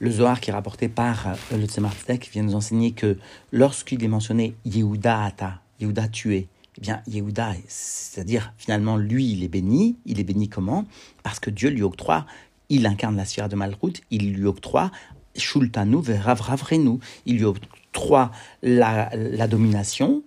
[0.00, 1.92] le Zohar qui est rapporté par euh, le Tzemar
[2.32, 3.18] vient nous enseigner que
[3.52, 6.48] lorsqu'il est mentionné Yehuda Ata, Yehuda tué,
[6.80, 9.96] eh bien, Yehuda, c'est-à-dire finalement, lui, il est béni.
[10.06, 10.86] Il est béni comment?
[11.22, 12.24] Parce que Dieu lui octroie,
[12.70, 14.90] il incarne la sphère de Malchut, il lui octroie
[15.36, 16.98] Shultanu Veravravrenu.
[17.26, 18.30] Il lui octroie
[18.62, 20.22] la, la domination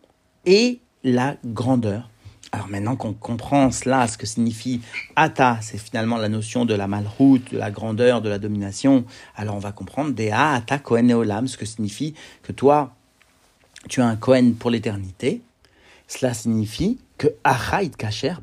[0.46, 2.10] et la grandeur.
[2.52, 4.82] Alors maintenant qu'on comprend cela, ce que signifie
[5.16, 9.56] Ata, c'est finalement la notion de la malroute, de la grandeur, de la domination, alors
[9.56, 12.14] on va comprendre Dea Ata Kohen Eolam, ce que signifie
[12.44, 12.94] que toi,
[13.90, 15.42] tu as un Kohen pour l'éternité.
[16.08, 18.36] Cela signifie que Achaït Kacher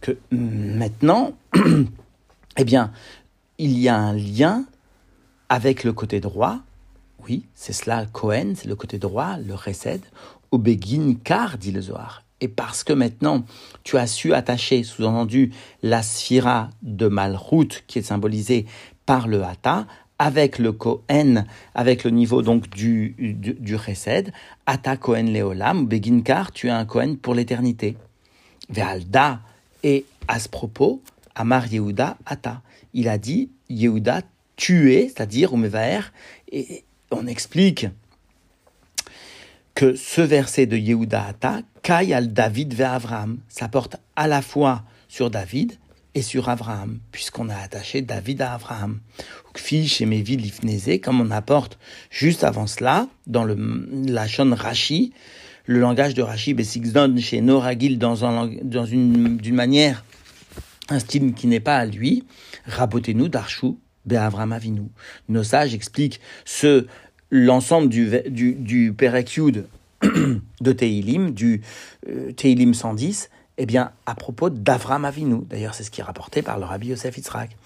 [0.00, 1.32] que maintenant,
[2.56, 2.92] eh bien,
[3.58, 4.64] il y a un lien
[5.48, 6.60] avec le côté droit,
[7.28, 10.00] oui, c'est cela, Kohen, c'est le côté droit, le Resed,
[10.50, 12.24] au Begin Kar, dit le Zohar.
[12.40, 13.44] Et parce que maintenant,
[13.84, 18.66] tu as su attacher, sous-entendu, la sphira de Malchut, qui est symbolisée
[19.06, 19.86] par le Hata,
[20.22, 24.32] avec le Kohen, avec le niveau donc du, du, du Chesed,
[24.66, 27.96] Ata Kohen Leolam, Beginkar, tu es un Kohen pour l'éternité.
[28.70, 29.40] Ve'alda,
[29.82, 31.02] et à ce propos,
[31.34, 32.62] Amar Yehuda Ata.
[32.94, 34.22] Il a dit, Yehuda,
[34.54, 35.50] tu es, c'est-à-dire,
[36.52, 37.88] et on explique
[39.74, 42.84] que ce verset de Yehuda Ata, Kai al David ve
[43.48, 45.78] ça porte à la fois sur David
[46.14, 49.00] et sur Abraham, puisqu'on a attaché David à Abraham.
[49.54, 51.78] Fiche et Lifneze, comme on apporte
[52.10, 53.56] juste avant cela, dans le,
[54.06, 55.12] la Shon Rashi,
[55.66, 60.04] le langage de Rashi, Bessigdon chez Noragil, dans, un, dans une, d'une manière,
[60.88, 62.24] un style qui n'est pas à lui,
[62.66, 63.74] Rabotenu Darshu,
[64.06, 64.82] Be'avram Avinu.
[65.28, 66.86] Nos sages expliquent ce
[67.30, 68.94] l'ensemble du, du, du
[70.60, 71.62] de Teilim, du
[72.08, 76.42] euh, Teilim 110, Eh bien, à propos d'Avram Avinu, d'ailleurs c'est ce qui est rapporté
[76.42, 77.56] par le rabbi Yosef Yitzhak,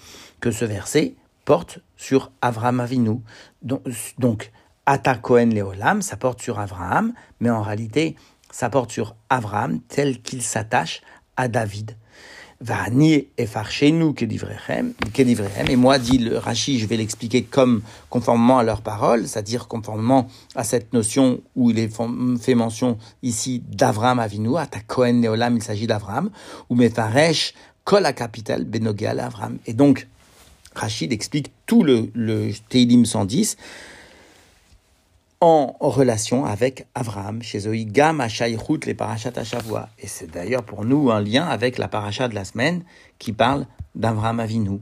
[0.41, 1.15] que ce verset
[1.47, 3.21] porte sur Avram Avinu.
[3.63, 4.53] Donc,
[4.85, 8.17] Ata Kohen Leolam, ça porte sur Abraham, mais en réalité,
[8.51, 11.01] ça porte sur Abraham tel qu'il s'attache
[11.39, 11.97] à David.
[12.61, 13.29] Vani
[13.93, 14.25] nous que
[15.71, 20.27] Et moi, dit le Rashi, je vais l'expliquer comme conformément à leurs paroles, c'est-à-dire conformément
[20.55, 21.91] à cette notion où il est
[22.41, 26.31] fait mention ici d'Avram Avinu, à ta Kohen Neolam, il s'agit d'Avram,
[26.71, 27.53] ou Mefaresh,
[27.85, 29.59] Kol la capitale, Benogal Avram.
[29.67, 30.09] Et donc,
[30.77, 33.57] Rachid explique tout le, le Teilim 110
[35.41, 38.23] en relation avec Abraham, chez Gam
[38.87, 42.45] les parachats à Et c'est d'ailleurs pour nous un lien avec la paracha de la
[42.45, 42.83] semaine
[43.19, 44.81] qui parle d'Abraham Avinu.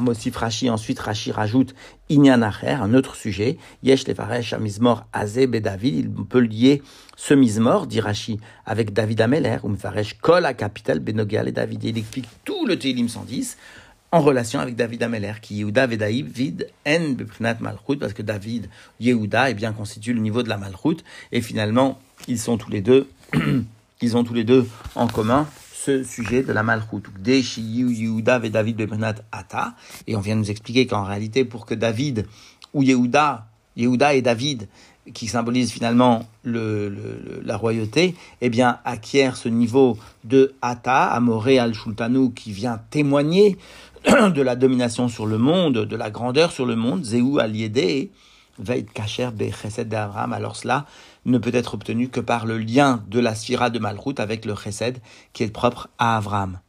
[0.00, 1.74] Mosif Rashi, ensuite Rashi rajoute
[2.10, 3.56] Inyan un autre sujet.
[3.82, 4.04] Yesh
[5.12, 6.82] Azeb et David, il peut lier
[7.16, 11.84] ce Mizmor, dit Rashi, avec David Ameler, ou Mefaresh Kol à capital Benogal et David.
[11.84, 13.56] il explique tout le Télim 110
[14.12, 18.68] en relation avec David Ameler, qui Yehuda Vedaïd en Beprinat Malchut, parce que David,
[18.98, 20.98] Yehuda, est bien constitue le niveau de la Malchut,
[21.32, 23.08] et finalement, ils sont tous les deux,
[24.00, 27.02] ils ont tous les deux en commun ce sujet de la Malchut.
[27.24, 29.74] Yehuda David Beprinat Ata,
[30.06, 32.26] et on vient nous expliquer qu'en réalité, pour que David
[32.74, 33.46] ou Yehuda,
[33.76, 34.68] Yehuda et David,
[35.14, 42.32] qui symbolisent finalement le, la royauté, eh bien, acquièrent ce niveau de Ata, Amoré al-Shultanu,
[42.32, 43.56] qui vient témoigner
[44.06, 48.10] de la domination sur le monde, de la grandeur sur le monde, Zéou Aliédé,
[48.58, 50.86] Veit Kacher Chesed d'Abraham, alors cela
[51.26, 54.54] ne peut être obtenu que par le lien de la Sphira de Malchut avec le
[54.54, 54.98] Chesed
[55.32, 56.60] qui est propre à Abraham.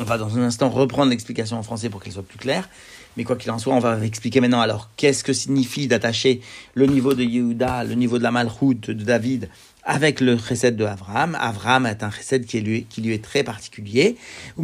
[0.00, 2.68] On va dans un instant reprendre l'explication en français pour qu'elle soit plus claire.
[3.16, 6.40] Mais quoi qu'il en soit, on va expliquer maintenant alors qu'est-ce que signifie d'attacher
[6.74, 9.48] le niveau de Yehuda, le niveau de la Malchut de David
[9.88, 11.34] avec le chesed de Avraham.
[11.40, 14.16] Avraham est un chesed qui lui, est très particulier.
[14.58, 14.62] et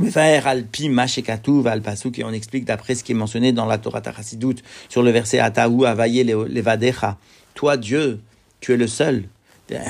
[2.24, 4.56] on explique d'après ce qui est mentionné dans la Torah Tarasidut
[4.90, 7.16] sur le verset Atahu avaye levadecha.
[7.54, 8.20] Toi Dieu,
[8.60, 9.24] tu es le seul.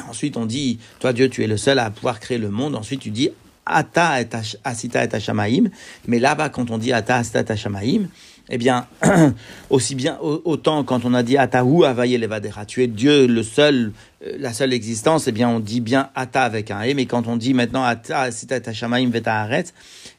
[0.08, 2.76] Ensuite on dit, toi Dieu, tu es le seul à pouvoir créer le monde.
[2.76, 3.30] Ensuite tu dis
[3.66, 4.28] Ata et
[4.64, 5.70] Asita et Hashamaim.
[6.06, 8.08] Mais là-bas, quand on dit Ata Asita et Hashamaim,
[8.50, 8.86] eh bien,
[9.70, 13.92] aussi bien, autant quand on a dit Atahu Avaye Levadera, tu es Dieu, le seul,
[14.26, 17.26] euh, la seule existence, eh bien, on dit bien Ata avec un E, mais quand
[17.26, 19.48] on dit maintenant Ata Asita et Hashamaim Veta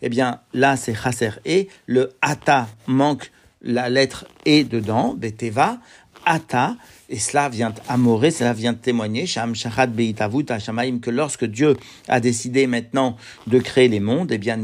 [0.01, 1.65] eh bien, là, c'est Chaser E.
[1.85, 3.31] Le Ata manque
[3.61, 5.77] la lettre E dedans, Beteva.
[6.25, 6.75] Ata,
[7.09, 13.87] et cela vient amorer, cela vient témoigner, que lorsque Dieu a décidé maintenant de créer
[13.87, 14.59] les mondes, eh bien,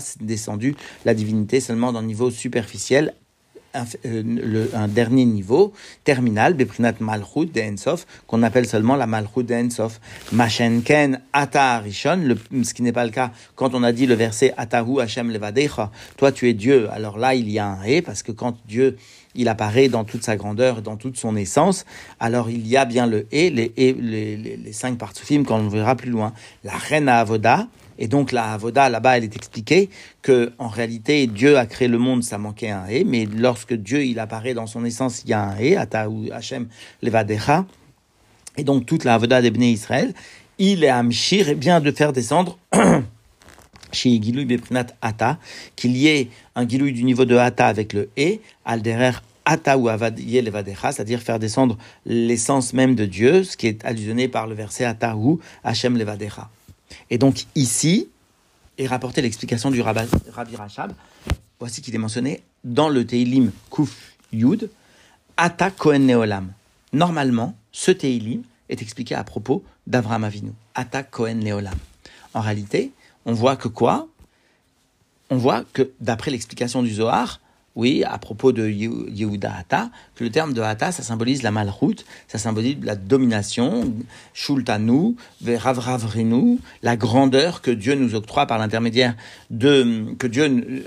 [0.00, 3.14] c'est descendu la divinité seulement dans le niveau superficiel,
[3.74, 5.72] un, euh, dernier niveau,
[6.04, 7.60] terminal, Beprinat Malchut de
[8.26, 10.00] qu'on appelle seulement la Malchut de Ensof.
[10.32, 15.00] Machenken Ata ce qui n'est pas le cas quand on a dit le verset Atahu
[15.00, 16.88] Hashem Levadecha, toi tu es Dieu.
[16.90, 18.96] Alors là, il y a un et, parce que quand Dieu
[19.34, 21.84] il apparaît dans toute sa grandeur, dans toute son essence.
[22.18, 25.58] Alors il y a bien le et, les, et, les, les, les cinq film quand
[25.58, 26.32] on verra plus loin.
[26.64, 29.90] La reine à Avoda, et donc la Avoda, là-bas, elle est expliquée
[30.22, 34.04] que en réalité, Dieu a créé le monde, ça manquait un et, mais lorsque Dieu,
[34.04, 36.68] il apparaît dans son essence, il y a un et, Ataou Hachem
[37.02, 37.66] Levadecha,
[38.56, 40.14] et donc toute la Avoda d'Ebné Israël,
[40.58, 42.58] il est Amshir, et bien de faire descendre
[43.92, 45.38] chez Gilouy Beprinat Ata,
[45.76, 49.12] qu'il y ait un Gilouy du niveau de Ata avec le E, Alderer
[49.44, 51.76] Ata ou Levadecha, c'est-à-dire faire descendre
[52.06, 56.48] l'essence même de Dieu, ce qui est allusionné par le verset Ata ou Hashem Levadecha.
[57.10, 58.08] Et donc ici
[58.78, 60.92] est rapporté l'explication du Rabbi, Rachab.
[61.58, 64.70] Voici qu'il est mentionné dans le Teilim Kuf Yud,
[65.36, 66.52] Ata Kohen Neolam.
[66.92, 70.52] Normalement, ce Teilim est expliqué à propos d'Avraham Avinu.
[70.74, 71.76] Ata Kohen Neolam.
[72.34, 72.92] En réalité,
[73.26, 74.08] on voit que quoi?
[75.30, 77.40] On voit que d'après l'explication du Zohar,
[77.76, 82.04] oui, à propos de Yehuda Hata, que le terme de Hata, ça symbolise la malroute,
[82.26, 83.94] ça symbolise la domination,
[84.34, 89.14] Shultanu, Veravravrinu, la grandeur que Dieu nous octroie par l'intermédiaire
[89.50, 90.84] de, que Dieu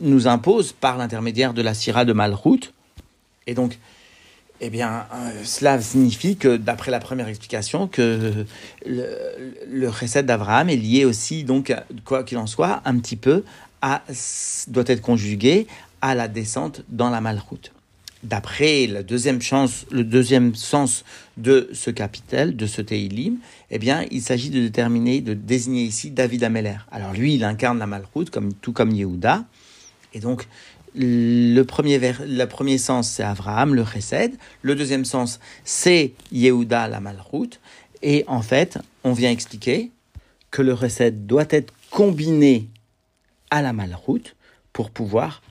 [0.00, 2.72] nous impose par l'intermédiaire de la Syrah de malroute.
[3.48, 3.78] Et donc,
[4.60, 8.44] eh bien, euh, cela signifie que, d'après la première explication, que
[8.86, 9.06] le,
[9.70, 13.44] le recette d'Abraham est lié aussi, donc, quoi qu'il en soit, un petit peu
[13.82, 14.02] à,
[14.68, 15.66] doit être conjugué
[16.02, 17.72] à la descente dans la malroute.
[18.22, 21.04] D'après la deuxième chance, le deuxième sens
[21.38, 23.38] de ce capitel, de ce Teilim,
[23.70, 26.76] eh bien, il s'agit de déterminer, de désigner ici David Ameller.
[26.92, 29.44] Alors lui, il incarne la malroute, comme, tout comme Yehuda.
[30.12, 30.46] Et donc,
[30.94, 34.36] le premier, sens, c'est Abraham, le Chesed.
[34.62, 37.60] Le deuxième sens, c'est Yehuda, la Malroute.
[38.02, 39.90] Et en fait, on vient expliquer
[40.50, 42.68] que le recette doit être combiné
[43.50, 44.36] à la malroute
[44.72, 45.42] pour pouvoir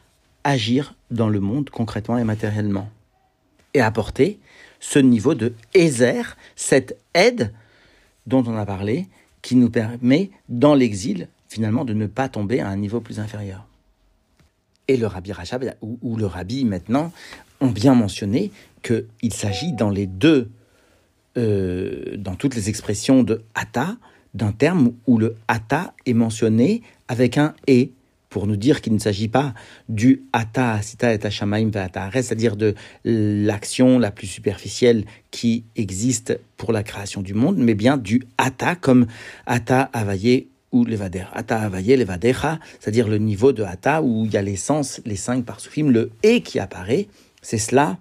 [0.44, 2.90] agir dans le monde concrètement et matériellement.
[3.74, 4.40] Et apporter
[4.80, 6.24] ce niveau de ézer,
[6.56, 7.54] cette aide
[8.26, 9.08] dont on a parlé,
[9.42, 13.69] qui nous permet, dans l'exil, finalement, de ne pas tomber à un niveau plus inférieur.
[14.90, 17.12] Et le rabbi Rachab, ou, le rabbi maintenant,
[17.62, 20.50] ont bien mentionné qu'il s'agit dans les deux,
[21.38, 23.98] euh, dans toutes les expressions de hata,
[24.34, 27.92] d'un terme où le hata est mentionné avec un et
[28.30, 29.54] pour nous dire qu'il ne s'agit pas
[29.90, 32.74] du ata, sita et c'est-à-dire de
[33.06, 38.76] l'action la plus superficielle qui existe pour la création du monde, mais bien du ata
[38.76, 39.06] comme
[39.46, 41.30] ata avaye ou levader.
[41.34, 45.46] Ata avaye levadecha, c'est-à-dire le niveau de ata où il y a l'essence, les cinq
[45.46, 47.08] par soufim, le et qui apparaît,
[47.42, 47.98] c'est cela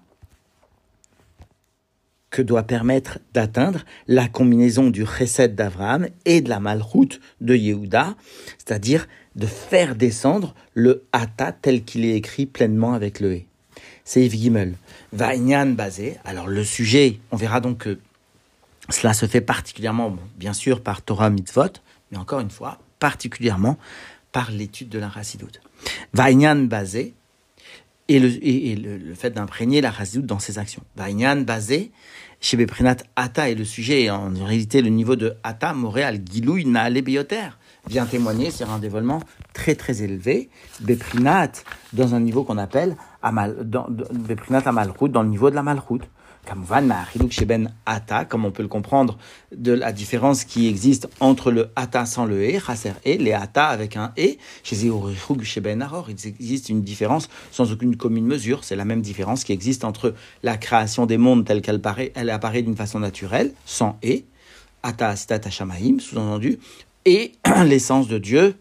[2.29, 8.15] que doit permettre d'atteindre la combinaison du chesed d'Abraham et de la malroute de Yehuda,
[8.57, 13.41] c'est-à-dire de faire descendre le hata tel qu'il est écrit pleinement avec le e.
[14.03, 14.73] C'est Yves Gimel.
[15.13, 16.17] Vainyan basé.
[16.23, 17.99] Alors le sujet, on verra donc que
[18.89, 21.73] cela se fait particulièrement, bien sûr, par Torah Mitzvot,
[22.11, 23.77] mais encore une fois, particulièrement
[24.31, 25.61] par l'étude de la Chassidoute.
[26.13, 27.13] Vainyan basé,
[28.07, 30.83] et le, fait d'imprégner la Chassidoute dans ses actions.
[30.95, 31.91] Vainyan basé,
[32.41, 37.01] chez Beprinat Ata, et le sujet, en réalité, le niveau de Ata, Montréal, Gilouy, Naale
[37.01, 37.49] Bioter
[37.87, 39.21] vient témoigner sur un dévoilement
[39.53, 40.49] très très élevé,
[40.81, 41.51] Beprinat,
[41.93, 46.01] dans un niveau qu'on appelle Amal, dans, Beprinat dans le niveau de la Malchut.
[47.85, 49.17] Ata, comme on peut le comprendre
[49.55, 53.67] de la différence qui existe entre le Ata sans le E, Chaser E, les Ata
[53.67, 54.75] avec un E, chez
[55.43, 59.51] Sheben Aror, il existe une différence sans aucune commune mesure, c'est la même différence qui
[59.51, 63.99] existe entre la création des mondes telle qu'elle apparaît, elle apparaît d'une façon naturelle, sans
[64.03, 64.21] E,
[64.83, 66.59] Ata Stat Shamaim, sous-entendu,
[67.05, 67.33] et
[67.65, 68.55] l'essence de Dieu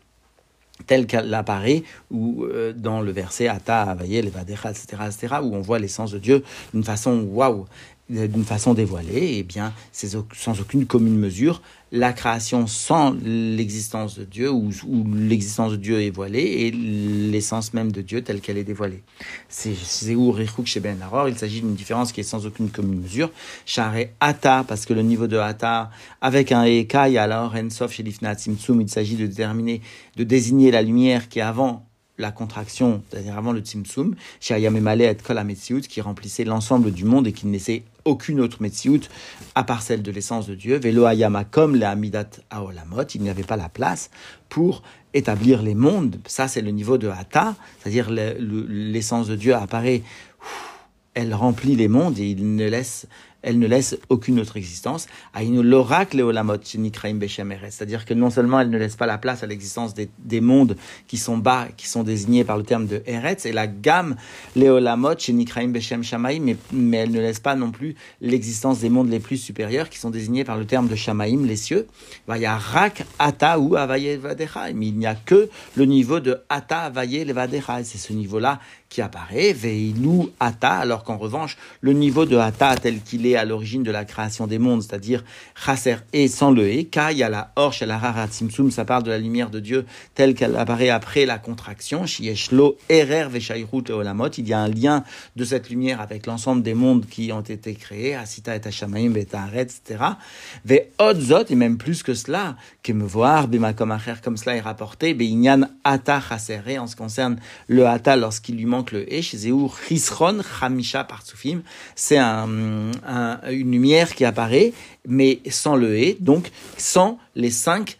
[0.86, 5.60] telle qu'elle apparaît ou euh, dans le verset Ata Avaye Levadecha, etc., etc., où on
[5.60, 7.66] voit l'essence de Dieu d'une façon waouh,
[8.08, 11.60] d'une façon dévoilée, et bien c'est sans aucune commune mesure
[11.92, 14.70] la création sans l'existence de Dieu, ou,
[15.14, 19.02] l'existence de Dieu est voilée, et l'essence même de Dieu telle qu'elle est dévoilée.
[19.48, 23.30] C'est chez Ben Aror, il s'agit d'une différence qui est sans aucune commune mesure.
[23.64, 28.04] Charé Ata, parce que le niveau de Ata, avec un Eka, alors Ensof chez
[28.36, 29.80] Simtsum, il s'agit de déterminer,
[30.16, 35.02] de désigner la lumière qui est avant la contraction, c'est-à-dire avant le Tzimtzum, chez Ayamemale
[35.02, 35.40] et Kol
[35.88, 39.00] qui remplissait l'ensemble du monde et qui ne laissait aucune autre Metsiout
[39.54, 40.78] à part celle de l'essence de Dieu.
[40.78, 44.10] Velo Ayama comme les Amidat Aolamot, il n'y avait pas la place
[44.48, 44.82] pour
[45.14, 46.16] établir les mondes.
[46.26, 50.02] Ça, c'est le niveau de Hata, c'est-à-dire l'essence de Dieu apparaît,
[51.14, 53.06] elle remplit les mondes et il ne laisse
[53.42, 55.06] elle ne laisse aucune autre existence.
[55.40, 56.18] l'oracle
[57.70, 61.16] C'est-à-dire que non seulement elle ne laisse pas la place à l'existence des, mondes qui
[61.16, 64.16] sont bas, qui sont désignés par le terme de Eretz, et la gamme
[64.56, 65.14] Leolamot
[65.68, 66.02] Beshem
[66.40, 69.98] mais, mais elle ne laisse pas non plus l'existence des mondes les plus supérieurs qui
[69.98, 71.86] sont désignés par le terme de Shamaim, les cieux.
[72.28, 74.18] Il Rak, Ata ou Avaye
[74.74, 77.84] mais il n'y a que le niveau de Ata, Avaye, Levadecha.
[77.84, 83.02] C'est ce niveau-là qui apparaît, Veilou Ata, alors qu'en revanche, le niveau de Ata tel
[83.02, 85.24] qu'il est à l'origine de la création des mondes, c'est-à-dire
[85.54, 89.18] Chaser et sans le E, Ka, la Orch, la Rara Tzimtzum, ça parle de la
[89.18, 94.54] lumière de Dieu telle qu'elle apparaît après la contraction, Shieshlo, Erer, Veshairut, Olamot, il y
[94.54, 95.04] a un lien
[95.36, 99.62] de cette lumière avec l'ensemble des mondes qui ont été créés, Asita et Hashamaim, Betaharet,
[99.62, 100.04] etc.
[100.64, 105.12] Ve Odzot, et même plus que cela, que me voir, Bemakomacher, comme cela est rapporté,
[105.12, 109.20] Beinyan Ata Chaser, en ce qui concerne le Ata lorsqu'il lui manque donc le E,
[109.22, 109.38] chez
[109.88, 110.38] Chisron
[111.08, 111.62] Partsufim,
[111.96, 112.92] c'est une
[113.50, 114.72] lumière qui apparaît,
[115.06, 117.98] mais sans le E, donc sans les cinq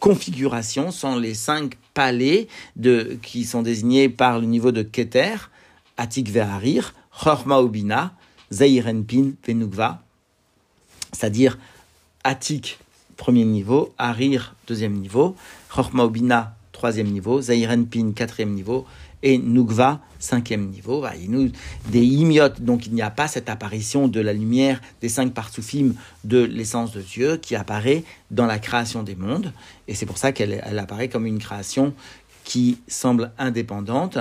[0.00, 2.48] configurations, sans les cinq palais
[3.20, 5.36] qui sont désignés par le niveau de Keter,
[5.98, 8.14] Atik Veharir, Chorma Obina,
[8.50, 10.02] Zeirenpin, Venugva,
[11.12, 11.58] c'est-à-dire
[12.24, 12.78] Atik,
[13.18, 15.36] premier niveau, Harir, deuxième niveau,
[15.68, 18.86] Chorma Obina, troisième niveau, Zeirenpin, quatrième niveau,
[19.24, 21.04] et Nugva, cinquième niveau.
[21.88, 25.94] Des imiotes, donc il n'y a pas cette apparition de la lumière des cinq parsoufim
[26.22, 29.52] de l'essence de Dieu qui apparaît dans la création des mondes.
[29.88, 31.94] Et c'est pour ça qu'elle apparaît comme une création
[32.44, 34.18] qui semble indépendante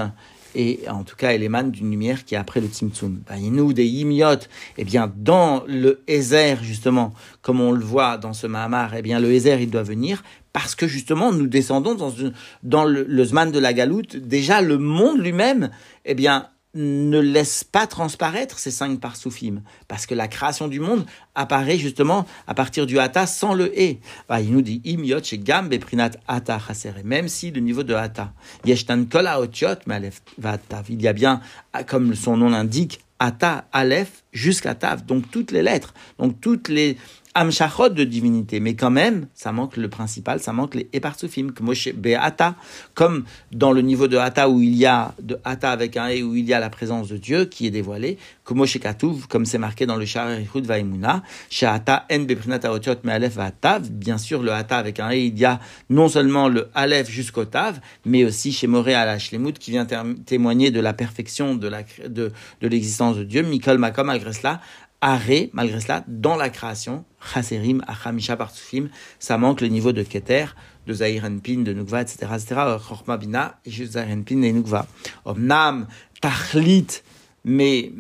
[0.56, 3.22] et en tout cas elle émane d'une lumière qui est après le Tzimtzum.
[3.42, 4.48] nous des Yimiot,
[4.78, 9.20] eh bien dans le Ezer justement, comme on le voit dans ce Mahamar, eh bien
[9.20, 10.24] le Ezer il doit venir
[10.54, 12.14] parce que justement nous descendons dans,
[12.62, 15.72] dans le, le Zman de la Galoute, déjà le monde lui-même,
[16.06, 21.06] eh bien ne laisse pas transparaître ces cinq parsoufim, parce que la création du monde
[21.36, 24.00] apparaît justement à partir du hata sans le et.
[24.28, 25.04] Bah, il nous dit im
[25.38, 26.60] gam beprinat hata
[27.04, 28.34] même si le niveau de hata
[28.66, 29.30] yeshtan kol
[30.90, 31.42] il y a bien,
[31.88, 36.98] comme son nom l'indique, hata aleph jusqu'à tav, donc toutes les lettres, donc toutes les
[37.36, 41.52] amshachot de divinité, mais quand même, ça manque le principal, ça manque les eparsufim,
[41.96, 42.56] beata,
[42.94, 46.24] comme dans le niveau de hata où il y a de hata avec un et
[46.24, 48.64] où il y a la présence de Dieu qui est dévoilée, comme
[49.30, 51.24] comme c'est marqué dans le Erichud Vaimuna,
[51.62, 55.40] hata en beprinat aotiot me alef tav, bien sûr le hata avec un et, il
[55.40, 55.60] y a
[55.90, 59.18] non seulement le alef jusqu'au tav, mais aussi chez Moré al
[59.60, 59.88] qui vient
[60.26, 62.32] témoigner de la perfection de la de,
[62.62, 64.62] l'existence de Dieu, Mikol Makom malgré cela,
[65.04, 68.88] arrêt, malgré cela, dans la création, Chaserim, Achamisha Partsufim,
[69.20, 70.46] ça manque le niveau de Keter,
[70.88, 72.56] de Zahirenpin, de Nukva, etc., etc.,
[72.88, 74.88] Chorma Bina, Zahirenpin et Nukva.
[75.26, 75.88] Omnam,
[76.22, 77.04] Tachlit,
[77.44, 77.92] mais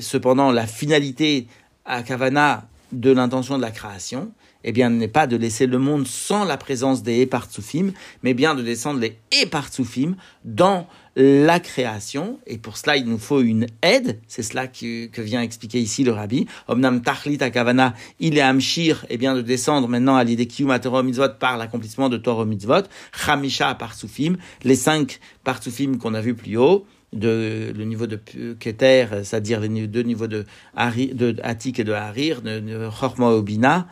[0.00, 1.46] cependant, la finalité
[1.84, 4.32] à Kavana de l'intention de la création,
[4.64, 7.92] eh bien, n'est pas de laisser le monde sans la présence des Epartsufim,
[8.24, 10.88] mais bien de descendre les Epartsufim dans
[11.20, 12.40] la création.
[12.46, 14.20] Et pour cela, il nous faut une aide.
[14.26, 16.46] C'est cela que, vient expliquer ici le rabbi.
[16.66, 21.28] Omnam tachlit akavana, il est amshir, et bien de descendre maintenant à l'idée kiyum mitzvot
[21.38, 22.84] par l'accomplissement de Torah mitzvot.
[23.12, 28.18] Chamisha parsufim, les cinq parsufim qu'on a vus plus haut de le niveau de
[28.58, 33.88] Keter, c'est-à-dire les deux niveaux de, de Atik et de Harir, de, de Chorma Obina,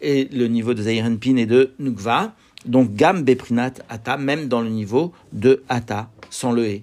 [0.00, 2.34] et le niveau de Zahirenpin et de Nukva.
[2.64, 6.82] Donc Gam Beprinat Ata, même dans le niveau de Ata sans le et.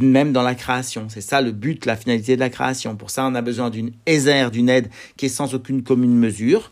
[0.00, 2.96] Même dans la création, c'est ça le but, la finalité de la création.
[2.96, 6.70] Pour ça, on a besoin d'une ézer, d'une aide qui est sans aucune commune mesure.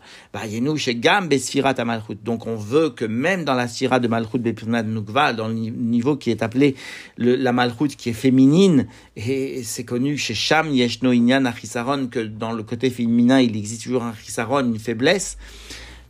[2.23, 6.15] Donc on veut que même dans la sira de Malchut Bepirnad Nukva, dans le niveau
[6.15, 6.75] qui est appelé
[7.17, 12.53] la Malchut qui est féminine, et c'est connu chez Sham Yeshno Inyan Achisaron que dans
[12.53, 15.37] le côté féminin, il existe toujours un Achisaron, une faiblesse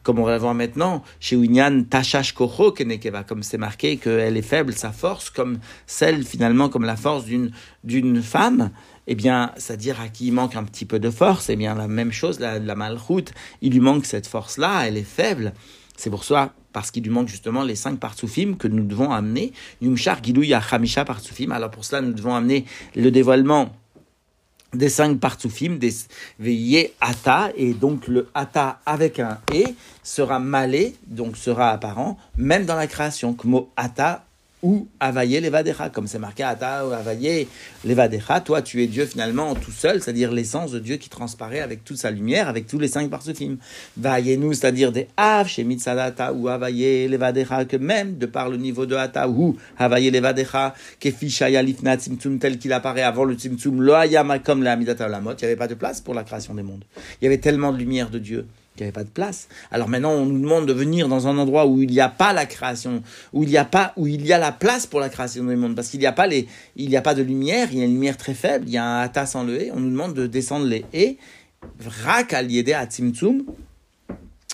[0.03, 4.41] comme on va voir maintenant, chez Winyan, Tashash Kocho Kenekeva, comme c'est marqué qu'elle est
[4.41, 8.71] faible, sa force, comme celle finalement, comme la force d'une, femme,
[9.07, 11.87] eh bien, c'est-à-dire à qui il manque un petit peu de force, eh bien, la
[11.87, 15.53] même chose, la, la malroute, il lui manque cette force-là, elle est faible.
[15.97, 19.51] C'est pour ça, parce qu'il lui manque justement les cinq partsufim que nous devons amener.
[19.81, 21.51] Yumshar Gilouya Hamisha partsufim.
[21.51, 23.73] Alors pour cela, nous devons amener le dévoilement
[24.73, 25.93] des cinq partsufim, des
[26.39, 29.63] veillés ata, et donc le ata avec un e
[30.03, 33.33] sera malé, donc sera apparent, même dans la création.
[33.33, 34.25] Comme ata
[34.61, 37.47] ou Avaye Levadecha, comme c'est marqué Ata ou Avaye
[37.85, 41.83] Levadecha, toi tu es Dieu finalement tout seul, c'est-à-dire l'essence de Dieu qui transparaît avec
[41.83, 43.57] toute sa lumière, avec tous les cinq parsufim.
[43.97, 48.85] nous c'est-à-dire des Av, chez Mitsadata ou Avaye Levadecha, que même de par le niveau
[48.85, 54.39] de Ata ou Avaye Levadecha, Kefishaya Lifna Tzimtzum, tel qu'il apparaît avant le Tzimtzum, Loayama
[54.39, 56.83] comme la Amidata Lamot, il n'y avait pas de place pour la création des mondes.
[57.21, 58.45] Il y avait tellement de lumière de Dieu
[58.79, 59.47] il n'y avait pas de place.
[59.71, 62.33] Alors maintenant, on nous demande de venir dans un endroit où il n'y a pas
[62.33, 63.03] la création,
[63.33, 65.55] où il y a pas, où il y a la place pour la création du
[65.55, 67.81] monde, parce qu'il n'y a pas les, il n'y a pas de lumière, il y
[67.81, 69.91] a une lumière très faible, il y a un atas sans le et, on nous
[69.91, 71.17] demande de descendre les et,
[71.79, 73.43] vrak al à tzimtzum,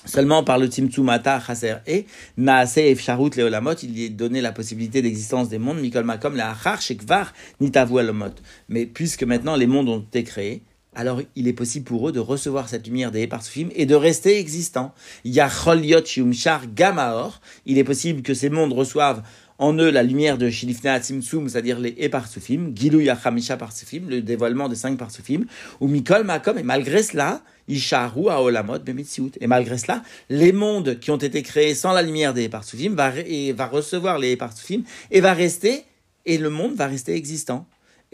[0.06, 2.06] Seulement par le Tzimtzum Ata Chaser et
[2.38, 6.52] Naase Efsharut Leolamot, il y est donné la possibilité d'existence des mondes, Mikol Makom, la
[6.52, 8.36] Achar Shekvar Nitavu Alomot.
[8.70, 10.62] Mais puisque maintenant les mondes ont été créés,
[10.96, 14.40] alors il est possible pour eux de recevoir cette lumière des Eparsufim et de rester
[14.40, 14.94] existants.
[15.26, 19.24] Shar Gamaor, il est possible que ces mondes reçoivent
[19.58, 24.68] en eux la lumière de Shilifna Tzimtzum, c'est-à-dire les Eparsufim, Gilou Yachamisha Parsufim, le dévoilement
[24.68, 25.46] des cinq Parsufim,
[25.80, 29.32] ou Mikol Makom, et malgré cela, Isharu Aolamot Bemitsiut.
[29.40, 33.12] Et malgré cela, les mondes qui ont été créés sans la lumière des Eparsufim va,
[33.56, 34.82] va recevoir les Eparsufim
[35.12, 35.84] et va rester,
[36.26, 37.66] et le monde va rester existant.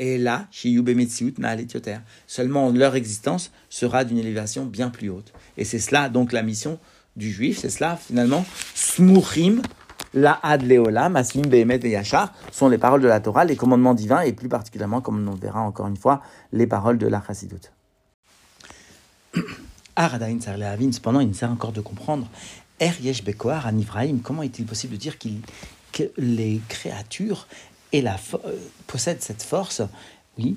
[0.04, 0.47] Et là,
[2.26, 5.32] seulement leur existence sera d'une élévation bien plus haute.
[5.58, 6.80] Et c'est cela donc la mission
[7.16, 8.43] du juif, c'est cela finalement,
[8.74, 9.62] smuchim,
[10.16, 13.93] la ad leola, maslim behemet et yachar, sont les paroles de la Torah, les commandements
[13.93, 17.72] divins, et plus particulièrement, comme on verra encore une fois, les paroles de la chassidoute.
[19.95, 22.28] Sarlehavin, cependant, il nous sert encore de comprendre,
[22.80, 23.80] Er Yesh Bekoar an
[24.24, 27.45] comment est-il possible de dire que les créatures
[27.92, 29.82] et la euh, possède cette force,
[30.38, 30.56] oui,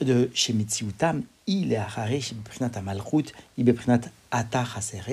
[0.00, 4.64] de chez Mitsiutam, il est harare chez Beprinat Amalchut, Ibeprinat Ata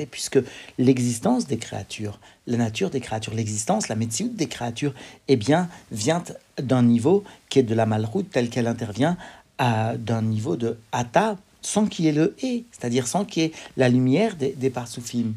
[0.10, 0.40] puisque
[0.78, 4.94] l'existence des créatures, la nature des créatures, l'existence, la Mitsiut des créatures,
[5.28, 6.24] eh bien, vient
[6.62, 9.18] d'un niveau qui est de la Malchut, tel qu'elle intervient
[9.60, 13.52] d'un niveau de Ata, sans qu'il y ait le et, c'est-à-dire sans qu'il y ait
[13.76, 15.34] la lumière des, des parsoufim.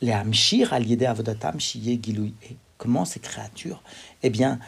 [0.00, 2.34] Les Amshir, Aliede Avodatam, Shiye Gilui.
[2.78, 3.82] Comment ces créatures,
[4.22, 4.58] eh bien,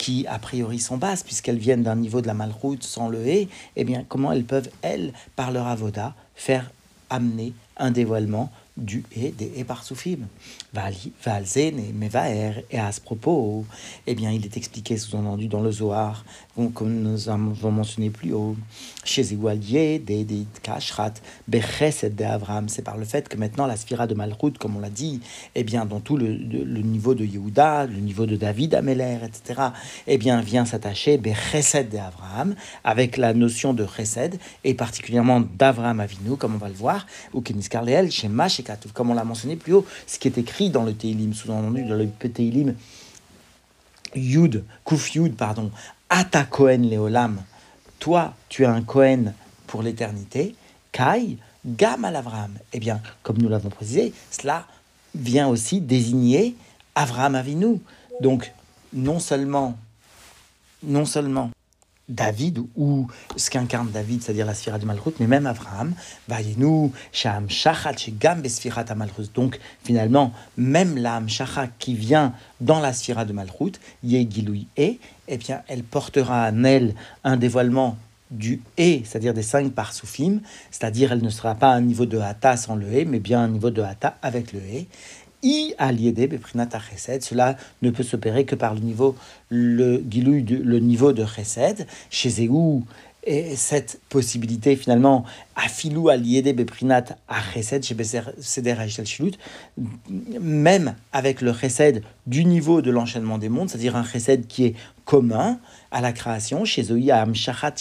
[0.00, 3.50] qui a priori sont basses, puisqu'elles viennent d'un niveau de la malroute sans le et,
[3.76, 6.70] eh bien, comment elles peuvent, elles, par leur avoda, faire
[7.10, 10.20] amener un dévoilement du et des et par soufim.
[10.72, 13.66] Valzen et Mevaer, et à ce propos,
[14.06, 16.24] eh bien, il est expliqué sous-entendu dans le Zohar,
[16.74, 18.56] comme nous avons mentionné plus haut,
[19.04, 20.26] chez Igualier, des
[20.62, 21.14] Kashrat,
[21.48, 24.80] Bechesed de Avram, c'est par le fait que maintenant la sphira de Malchut, comme on
[24.80, 25.20] l'a dit,
[25.54, 29.60] eh bien, dans tout le, niveau de Yehuda, le niveau de David Ameler, etc.,
[30.06, 36.00] eh bien, vient s'attacher Bechesed de Avram, avec la notion de Chesed, et particulièrement d'Avram
[36.00, 38.28] Avinu, comme on va le voir, ou Keniskar Leel, chez
[38.94, 41.94] comme on l'a mentionné plus haut, ce qui est écrit dans le Teilim, sous-entendu dans
[41.94, 42.74] le Teilim,
[44.14, 45.70] Yud, Kuf Yud, pardon,
[46.12, 47.40] Ata Kohen Leolam,
[48.00, 49.32] toi, tu es un Kohen
[49.68, 50.56] pour l'éternité,
[50.90, 52.58] Kai, Gam Avram.
[52.72, 54.66] Eh bien, comme nous l'avons précisé, cela
[55.14, 56.56] vient aussi désigner
[56.96, 57.80] Avram Avinu.
[58.20, 58.52] Donc,
[58.92, 59.78] non seulement,
[60.82, 61.52] non seulement
[62.10, 63.06] David ou
[63.36, 65.94] ce qu'incarne David, c'est-à-dire la sphira du Malchut, mais même Abraham,
[66.56, 69.30] nous Sham Shachat, Gam Sfirat Malchut.
[69.34, 74.98] Donc finalement, même l'âme Shachat qui vient dans la sphira de Malchut, Yegiloui et,
[75.28, 76.94] eh bien, elle portera en elle
[77.24, 77.96] un dévoilement
[78.30, 80.40] du et, c'est-à-dire des cinq parsoufim,
[80.70, 83.40] c'est-à-dire elle ne sera pas à un niveau de hata sans le et, mais bien
[83.40, 84.86] un niveau de hata avec le et.
[87.20, 89.16] Cela ne peut s'opérer que par le niveau,
[89.48, 91.86] le le niveau de chesed.
[92.10, 92.84] Chez Zéhou,
[93.24, 95.24] et cette possibilité finalement,
[95.54, 97.96] afilou aliédé beprinat à chesed, chez
[98.40, 99.32] Seder Shilut,
[100.40, 104.74] même avec le chesed du niveau de l'enchaînement des mondes, c'est-à-dire un chesed qui est
[105.04, 105.58] commun
[105.90, 107.74] à la création, chez Zoï Amshachat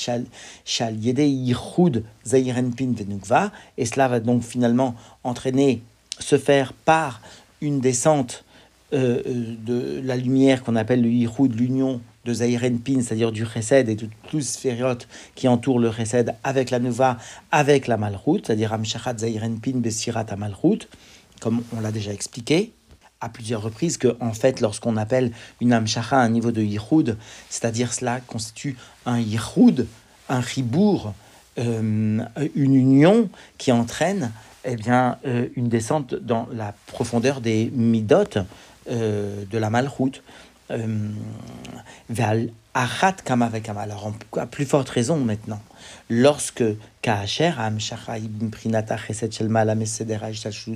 [0.65, 4.93] Shal Yede Yichud Zairenpin Venukva, et cela va donc finalement
[5.23, 5.81] entraîner,
[6.19, 7.21] se faire par
[7.61, 8.43] une descente
[8.91, 12.33] euh, euh, de la lumière qu'on appelle le de l'union de
[12.77, 14.67] Pin, c'est-à-dire du Chesed et de tout ce
[15.35, 17.17] qui entoure le Chesed avec la Nova,
[17.51, 19.15] avec la Malchut, c'est-à-dire Amshachat
[19.61, 20.87] Pin Besirat Malchut,
[21.39, 22.71] comme on l'a déjà expliqué
[23.21, 25.31] à plusieurs reprises que en fait lorsqu'on appelle
[25.61, 27.17] une Amshacha un niveau de Yichud,
[27.49, 29.87] c'est-à-dire cela constitue un Yichud,
[30.29, 31.13] un Ribour,
[31.57, 32.23] euh,
[32.55, 34.31] une union qui entraîne
[34.65, 38.23] eh bien, euh, une descente dans la profondeur des midot
[38.89, 40.23] euh, de la malroute.
[40.71, 41.09] Euh,
[42.75, 45.59] Achat kama Alors, à plus forte raison maintenant,
[46.09, 46.63] lorsque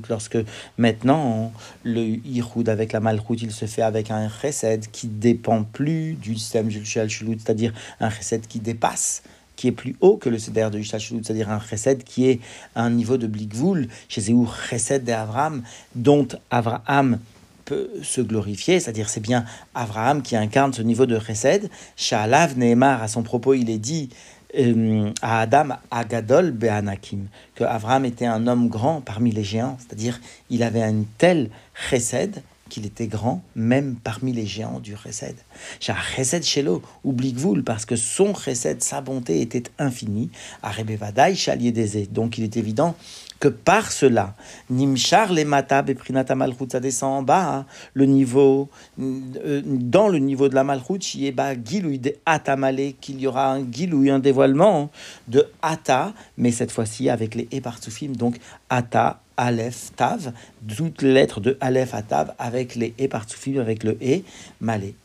[0.10, 0.38] lorsque
[0.78, 1.54] maintenant
[1.84, 6.36] le Yichud avec la Malchut, il se fait avec un Chesed qui dépend plus du
[6.36, 9.22] système c'est-à-dire un Chesed qui dépasse
[9.56, 12.40] qui est plus haut que le Seder de Yishtashulut, c'est-à-dire un Chesed qui est
[12.76, 15.64] un niveau de Blikvoul, chez Zéhou Chesed d'Avram,
[15.96, 17.20] dont Abraham
[17.66, 21.70] peut se glorifier, c'est-à-dire c'est bien Abraham qui incarne ce niveau de Chesed.
[21.96, 24.10] Shalav Nehemar, à son propos, il est dit
[24.58, 30.20] euh, à Adam Agadol Be'anakim, que Abraham était un homme grand parmi les géants, c'est-à-dire
[30.50, 31.50] il avait un tel
[31.90, 32.42] Chesed
[32.74, 35.36] qu'il était grand, même parmi les géants du Chesed.
[35.80, 40.32] Char Chesed Shelo, oublie-vous, parce que son Chesed, sa bonté était infinie.
[40.64, 41.72] Arebevadai Chalier
[42.10, 42.96] Donc il est évident
[43.44, 44.36] que par cela,
[44.70, 47.66] Nimchar les Matab et Prinata Malchut, ça descend en bas, hein.
[47.94, 48.70] le niveau,
[49.02, 54.10] euh, dans le niveau de la Malchut, Gilouy de Atamale, qu'il y aura un Gilouy,
[54.10, 54.90] un dévoilement
[55.28, 58.38] de Ata, mais cette fois-ci avec les Epartsufim, donc
[58.70, 60.32] Ata, Aleph, Tav,
[60.78, 64.22] toutes les lettres de Aleph à Tav avec les E partsufim, avec le E,
[64.62, 64.96] Malé.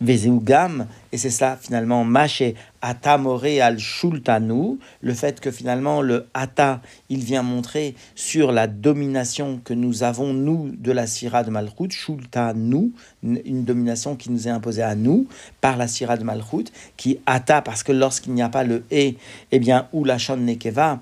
[0.00, 6.80] Gam, et c'est ça finalement, Maché Atamore al Shultanu, le fait que finalement le Ata,
[7.08, 11.90] il vient montrer sur la domination que nous avons, nous, de la Syrah de Malchut,
[11.90, 12.92] Shultanu,
[13.22, 15.26] une domination qui nous est imposée à nous
[15.60, 16.66] par la Syrah de Malchut,
[16.96, 19.14] qui Ata, parce que lorsqu'il n'y a pas le E,
[19.52, 21.00] eh bien, ou la Shon Nekeva,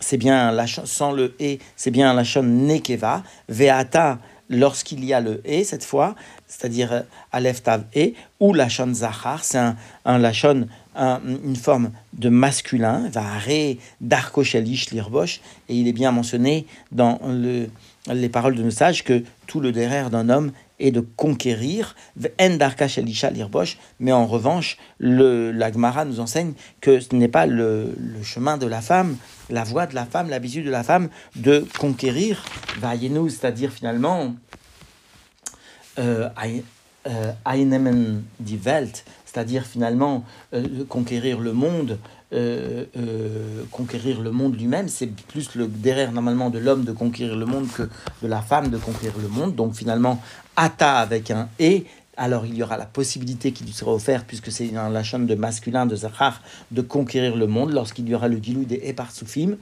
[0.00, 4.18] c'est bien la sans le et, c'est bien la shon nekeva, veata
[4.48, 6.14] lorsqu'il y a le et cette fois,
[6.46, 7.00] c'est-à-dire euh,
[7.32, 13.10] alef tav et, ou la shon zachar, c'est un, un lachon, une forme de masculin,
[13.44, 17.68] ré darko shelish lirbosh, et il est bien mentionné dans le,
[18.12, 21.94] les paroles de nos sages que tout le derrière d'un homme est de conquérir,
[23.98, 28.58] mais en revanche, le, la Gemara nous enseigne que ce n'est pas le, le, chemin
[28.58, 29.16] de la femme,
[29.50, 32.44] la voie de la femme, l'habitude de la femme de conquérir,
[33.28, 34.34] c'est-à-dire finalement,
[35.98, 36.28] euh,
[37.06, 37.32] euh,
[38.40, 41.98] die Welt, c'est-à-dire finalement euh, conquérir le monde,
[42.32, 42.84] euh,
[43.70, 47.68] conquérir le monde lui-même, c'est plus le derrière normalement de l'homme de conquérir le monde
[47.68, 47.82] que
[48.22, 49.54] de la femme de conquérir le monde.
[49.54, 50.20] Donc finalement,
[50.56, 51.84] Ata avec un et,
[52.16, 55.34] alors il y aura la possibilité qui lui sera offerte, puisque c'est la chaîne de
[55.34, 59.56] masculin de Zachar, de conquérir le monde lorsqu'il y aura le Gilou des Eparsoufim.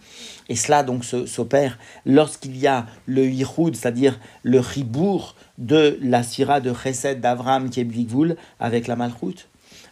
[0.48, 6.60] Et cela donc s'opère lorsqu'il y a le Yichud, c'est-à-dire le Ribour de la Syrah
[6.60, 9.46] de Chesed d'Avram qui est Bligvoul avec la Malchut.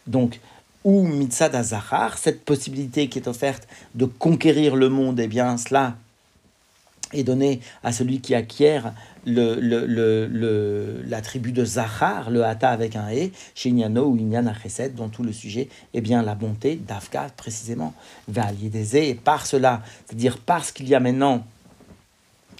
[0.06, 0.40] Donc,
[0.84, 5.56] ou Mitzad Zachar, cette possibilité qui est offerte de conquérir le monde, et eh bien
[5.56, 5.96] cela
[7.12, 8.92] est donné à celui qui acquiert
[9.26, 9.86] le, le,
[10.26, 14.94] le, la tribu de Zachar, le Hata avec un E, chez Inyano ou Inyan Chesed,
[14.94, 17.94] dont tout le sujet est bien la bonté d'Afka, précisément,
[18.28, 21.44] va allier des et par cela, c'est-à-dire parce qu'il y a maintenant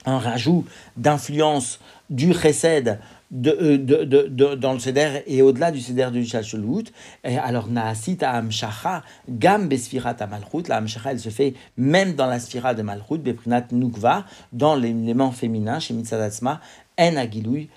[0.05, 0.65] un rajout
[0.97, 2.99] d'influence du Chesed
[3.33, 6.85] de, de, de, dans le Seder et au-delà du Seder du Shachulut.
[7.24, 12.74] Alors, Naasit Amshacha, Gam Besfirat Malchut, la Amshacha, elle se fait même dans la Sphira
[12.74, 16.61] de Malchut, Beprinat Nukva, dans l'élément féminin, chez Mitzadatzma,
[16.99, 17.70] En Agilouy,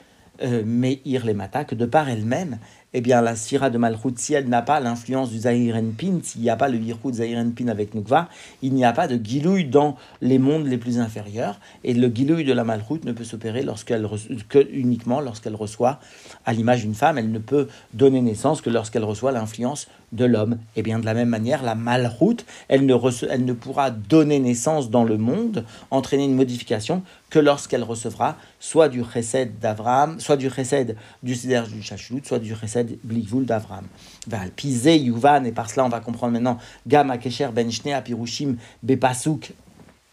[0.43, 2.59] euh, Meir Lemata, que de par elle-même,
[2.97, 6.49] eh bien, la Sphira de Malchut, si elle n'a pas l'influence du Zahirenpin, s'il n'y
[6.49, 8.29] a pas le Yirchut Zahirenpin avec Nukva,
[8.61, 11.59] il n'y a pas de Gilouï dans les mondes les plus inférieurs.
[11.83, 14.07] Et le Gilouï de la Malchut ne peut s'opérer lorsqu'elle
[14.47, 15.99] que uniquement lorsqu'elle reçoit,
[16.45, 20.53] à l'image d'une femme, elle ne peut donner naissance que lorsqu'elle reçoit l'influence de l'homme.
[20.75, 22.37] Et eh bien, de la même manière, la Malchut,
[22.67, 22.95] elle ne,
[23.29, 28.89] elle ne pourra donner naissance dans le monde, entraîner une modification, que lorsqu'elle recevra soit
[28.89, 31.83] du chesed d'Avraham, soit du chesed du Sider du
[32.23, 33.85] soit du chesed blikvul d'Avraham.
[34.27, 38.55] Va piser Yuvan, et par cela on va comprendre maintenant Gam Akesher Ben Shnei Apirushim
[38.83, 39.53] Bepasuk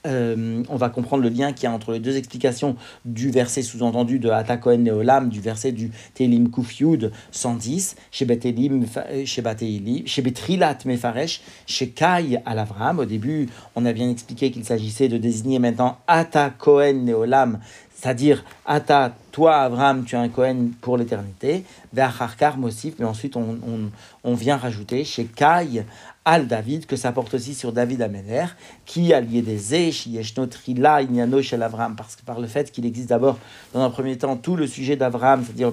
[0.07, 3.63] euh, on va comprendre le lien qu'il y a entre les deux explications du verset
[3.63, 8.85] sous-entendu de Atakoen Neolam, du verset du Telim Kufyud 110, chez Betelim,
[9.25, 12.99] chez Betrilat Mefaresh, chez Kai al Avram.
[12.99, 17.61] Au début, on a bien expliqué qu'il s'agissait de désigner maintenant Atakoen Neolam,
[18.03, 23.59] c'est-à-dire Ata, toi Avram, tu es un Kohen pour l'éternité, Ve'acharkar Mosif, mais ensuite on,
[23.65, 23.91] on,
[24.25, 25.85] on, vient rajouter chez Kai
[26.25, 28.47] al David, que ça porte aussi sur David Amener,
[28.87, 30.09] qui a lié des Esh,
[30.51, 33.39] Trila, Inyano chez Avram, parce que par le fait qu'il existe d'abord,
[33.73, 35.73] dans un premier temps, tout le sujet d'Avram, c'est-à-dire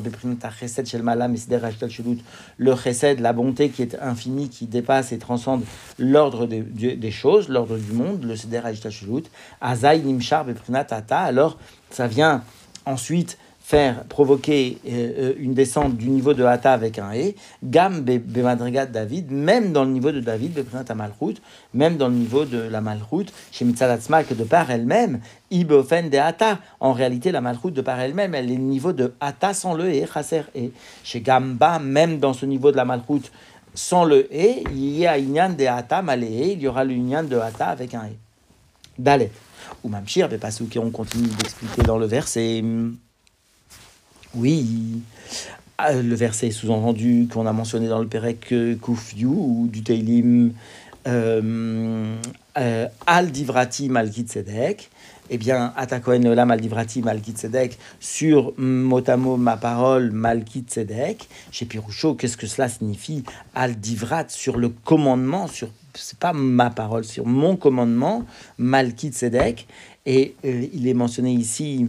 [2.57, 5.63] le Chesed, la bonté qui est infinie, qui dépasse et transcende
[5.97, 8.61] l'ordre des, choses, l'ordre du monde, le Seder
[9.61, 11.57] Azai Nimshar Beprinat Ata, alors
[11.91, 12.43] ça vient
[12.85, 13.37] ensuite
[13.69, 14.89] faire provoquer euh,
[15.19, 19.83] euh, une descente du niveau de Hata avec un E, Gam Bemadrigat David, même dans
[19.83, 21.39] le niveau de David, Beprinat Malchut,
[21.75, 25.19] même dans le niveau de la Malchut, chez que de par elle-même,
[25.51, 26.57] Ibofen de Hata.
[26.79, 29.83] En réalité, la Malchut, de par elle-même, elle est le niveau de Hata sans le
[29.83, 30.71] E, Chaser E.
[31.03, 33.29] Chez Gamba, même dans ce niveau de la Malchut,
[33.75, 37.37] sans le E, il y a Inyan de Hata Malée, il y aura l'Inyan de
[37.37, 38.15] Hata avec un E.
[38.97, 39.29] Dalet.
[39.83, 40.27] Ou Mamshir,
[40.71, 42.63] qui on continue d'expliquer dans le verset.
[44.35, 45.01] Oui,
[45.79, 50.51] ah, le verset sous-entendu qu'on a mentionné dans le Perek euh, Kufyu ou du Teilim
[51.07, 52.15] euh,
[52.57, 54.27] euh, Al Divrati Malkit
[55.31, 57.01] eh bien, Atakoen Olam Divrati
[57.99, 61.27] sur motamo ma parole Malkit Sedek.
[61.51, 63.23] Chez Piroucho, qu'est-ce que cela signifie
[63.55, 68.25] Al Divrat sur le commandement, sur c'est pas ma parole, sur mon commandement
[68.59, 69.67] Malkit Sedek.
[70.05, 71.87] Et il est mentionné ici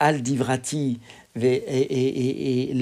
[0.00, 0.98] Al Divrati
[1.40, 2.72] et,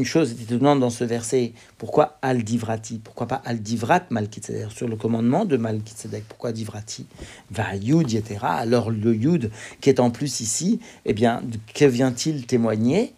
[0.00, 3.00] une chose étonnante dans ce verset, pourquoi Al-Divrati?
[3.02, 4.70] Pourquoi pas Al-Divrat Malkitzedek?
[4.70, 7.06] Sur le commandement de Malkitzedek, pourquoi Divrati
[7.50, 8.38] Va Yud, etc.
[8.42, 9.50] Alors le Yud
[9.80, 11.42] qui est en plus ici, eh bien,
[11.74, 13.14] que vient-il témoigner?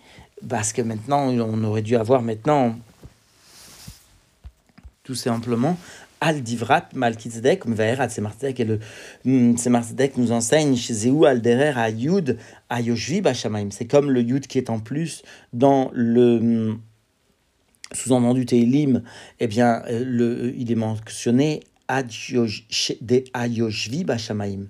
[0.49, 2.77] Parce que maintenant, on aurait dû avoir maintenant
[5.05, 5.77] tout simplement
[6.23, 8.79] Al-Divrat Malkitzedek, Mvaerat Semartzedek, et le
[9.25, 12.39] hmm, Semartzedek nous enseigne chez Zéou Alderer à Yud,
[12.71, 12.79] à.
[13.71, 16.79] C'est comme le Yud qui est en plus dans le hmm,
[17.93, 19.03] sous-entendu Teilim,
[19.41, 24.69] eh bien, euh, le, il est mentionné de Ayoshvi Bashamaim.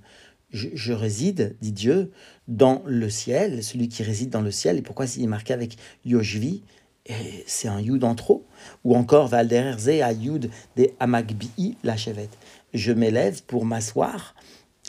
[0.51, 2.11] Je, je, réside, dit Dieu,
[2.49, 4.79] dans le ciel, celui qui réside dans le ciel.
[4.79, 6.63] Et pourquoi il est marqué avec Yoshvi
[7.47, 8.45] c'est un yud en trop.
[8.85, 12.37] Ou encore, Valderze à yud de amagbi la chevette.
[12.75, 14.35] Je m'élève pour m'asseoir.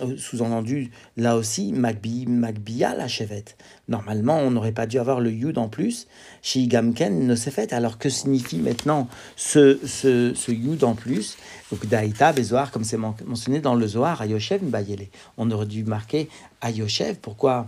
[0.02, 3.58] Euh, sous-entendu, là aussi, magbi, magbia la chevette.
[3.88, 6.08] Normalement, on n'aurait pas dû avoir le yud en plus.
[6.42, 7.74] Shigamken ne s'est fait.
[7.74, 11.38] Alors, que signifie maintenant ce, ce, ce yud en plus?
[11.72, 15.10] Donc, daïta, bezoar, comme c'est mentionné dans le Zohar, ayoshev, mbayele.
[15.38, 16.28] On aurait dû marquer
[16.62, 17.18] ayoshev.
[17.22, 17.68] Pourquoi?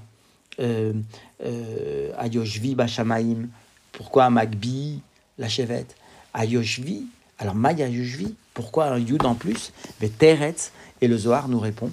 [0.60, 0.94] Euh,
[1.46, 2.76] euh, ayoshvi
[3.96, 5.02] pourquoi Magbi,
[5.38, 5.96] la chevette
[6.34, 7.06] Ayoshvi,
[7.40, 10.72] alors Maya Yoshvi, pourquoi un Yud en plus Mais Teretz,
[11.02, 11.92] et le Zohar nous répond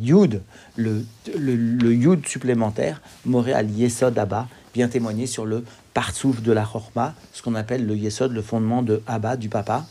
[0.00, 0.42] Yud,
[0.76, 1.04] le,
[1.36, 5.64] le, Yud supplémentaire, Moré al Yesod Abba, vient témoigner sur le
[5.94, 9.86] partsouf de la chorma, ce qu'on appelle le yesod, le fondement de Abba, du papa,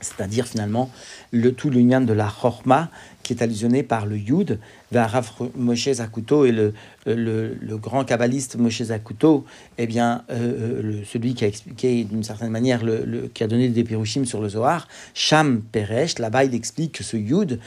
[0.00, 0.90] c'est-à-dire finalement
[1.32, 2.88] le, tout l'union de la chorma
[3.26, 4.60] qui est allusionné par le Yud,
[4.92, 6.72] vers Rav Moshe Zakuto et le,
[7.06, 9.44] le, grand kabbaliste Moshe Zakuto,
[9.78, 13.82] eh bien, euh, celui qui a expliqué d'une certaine manière, le, qui a donné des
[13.82, 17.58] pirushim sur le Zohar, Sham Peresh, là-bas il explique que ce Yud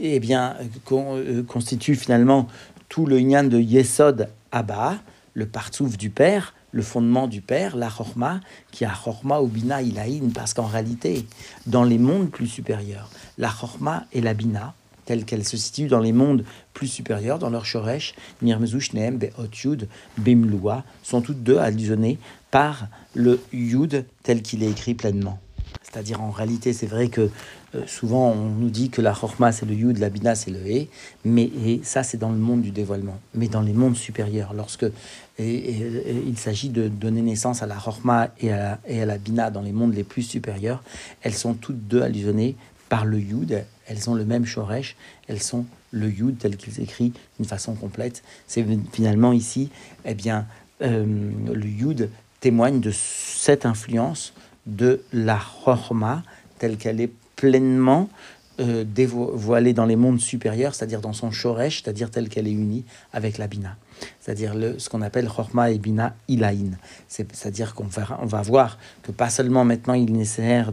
[0.00, 0.56] eh bien,
[0.90, 2.48] euh, constitue finalement
[2.88, 4.96] tout le Inyan de Yesod Abba,
[5.34, 8.40] le partsouf du Père, le fondement du Père, la Chorma,
[8.72, 11.24] qui a Chorma ou Bina Ilaïn, parce qu'en réalité,
[11.66, 14.74] dans les mondes plus supérieurs, la Chorma et la Bina,
[15.04, 19.48] telles qu'elles se situent dans les mondes plus supérieurs, dans leur Shoresh, Nirmezush, Nehem, Be'ot
[19.62, 19.88] Yud,
[20.18, 22.18] Bimlua, sont toutes deux allusionnées
[22.50, 25.38] par le Yud tel qu'il est écrit pleinement.
[25.82, 27.30] C'est-à-dire en réalité, c'est vrai que
[27.74, 30.58] euh, souvent on nous dit que la Chorma c'est le Yud, la Bina c'est le
[30.66, 30.88] He,
[31.24, 33.18] mais et ça c'est dans le monde du dévoilement.
[33.34, 34.86] Mais dans les mondes supérieurs, lorsque
[35.38, 39.72] il s'agit de donner naissance à la Chorma et à, et la Bina dans les
[39.72, 40.82] mondes les plus supérieurs,
[41.22, 42.56] elles sont toutes deux allusionnées
[42.88, 44.96] par le Yud, elles ont le même Shoresh,
[45.28, 48.22] elles sont le Yud tel qu'il s'écrit d'une façon complète.
[48.46, 49.70] C'est finalement ici,
[50.04, 50.46] eh bien,
[50.82, 52.10] euh, le Yud
[52.40, 54.32] témoigne de cette influence
[54.66, 56.22] de la Chorma
[56.58, 58.08] telle qu'elle est pleinement
[58.60, 62.84] euh, dévoilée dans les mondes supérieurs, c'est-à-dire dans son Shoresh, c'est-à-dire telle qu'elle est unie
[63.12, 63.76] avec la Bina.
[64.20, 66.76] C'est-à-dire ce qu'on appelle Chorma et Bina Ilaïn.
[67.08, 70.72] C'est-à-dire qu'on va, on va voir que pas seulement maintenant il est nécessaire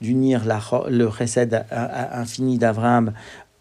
[0.00, 3.12] d'unir le recède infini d'Abraham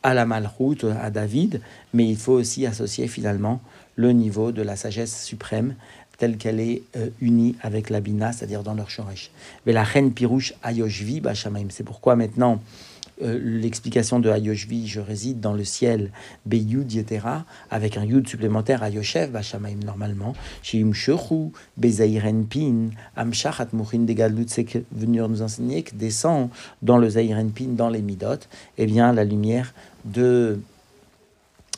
[0.03, 1.61] à la Malroute, à David,
[1.93, 3.61] mais il faut aussi associer finalement
[3.95, 5.75] le niveau de la sagesse suprême
[6.19, 9.31] telle qu'elle est euh, unie avec la Bina, c'est-à-dire dans leur Shoresh.
[9.65, 12.61] Mais la reine Pirouche Ayoshvi Bashamaim, c'est pourquoi maintenant
[13.21, 16.11] euh, l'explication de Ayoshvi, je réside dans le ciel,
[16.45, 23.99] Beyud Yetera, avec un Yud supplémentaire Ayoshev Bashamaim normalement, Shim Shechu, Bezairen Pin, Amshachat Mouchin
[23.99, 26.49] Degalut, c'est venir nous enseigner que descend
[26.81, 28.39] dans le Zairen Pin, dans les Midot,
[28.77, 29.73] eh bien la lumière
[30.05, 30.59] de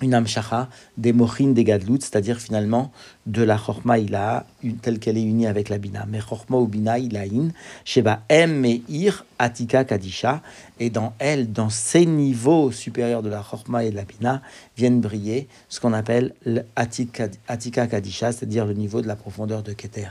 [0.01, 2.91] une amshacha des mochin des gadlut, c'est-à-dire finalement
[3.25, 4.45] de la chorma ila,
[4.81, 6.05] telle qu'elle est unie avec la bina.
[6.07, 7.51] Mais chorma ou bina ilaïn,
[7.85, 10.41] sheba em meir atika kadisha,
[10.79, 14.41] et dans elle, dans ces niveaux supérieurs de la chorma et de la bina,
[14.75, 20.09] viennent briller ce qu'on appelle l'atika kadisha, c'est-à-dire le niveau de la profondeur de Keter.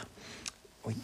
[0.87, 0.95] Oui.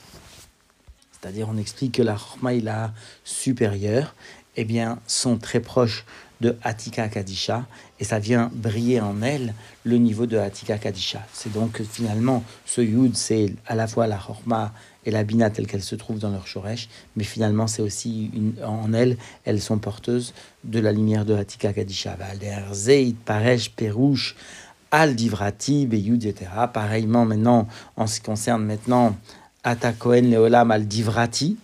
[1.13, 2.93] C'est-à-dire, on explique que la chorma ila
[3.25, 4.15] supérieure,
[4.57, 6.05] eh bien, sont très proches
[6.41, 7.67] de Atika Kadisha
[7.99, 11.23] et ça vient briller en elle le niveau de Atika Kadisha.
[11.33, 14.73] C'est donc finalement ce Yud, c'est à la fois la Chorma
[15.05, 18.55] et la Bina telle qu'elle se trouve dans leur Shoresh, mais finalement c'est aussi une,
[18.65, 20.35] en elles, elles sont porteuses
[20.65, 22.17] de la lumière de Atika Kadisha.
[22.73, 24.35] Zeit, Paresh, Perouche,
[24.91, 26.51] Al Divrati, Beyud, etc.
[26.73, 29.17] Pareillement maintenant, en ce qui concerne maintenant
[29.65, 31.57] Ata Kohen Leolam Al Divrati,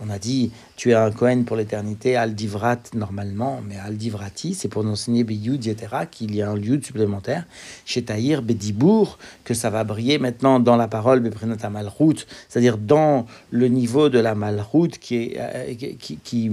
[0.00, 4.86] on a dit, tu es un Kohen pour l'éternité, Aldivrat normalement, mais Aldivrati, c'est pour
[4.86, 7.46] enseigner Beyud, etc., qu'il y a un lieu supplémentaire,
[7.84, 13.26] chez Tahir, Bedibour, que ça va briller maintenant dans la parole, Beprenata Malrout, c'est-à-dire dans
[13.50, 16.50] le niveau de la Malrout, qui est, euh, qui,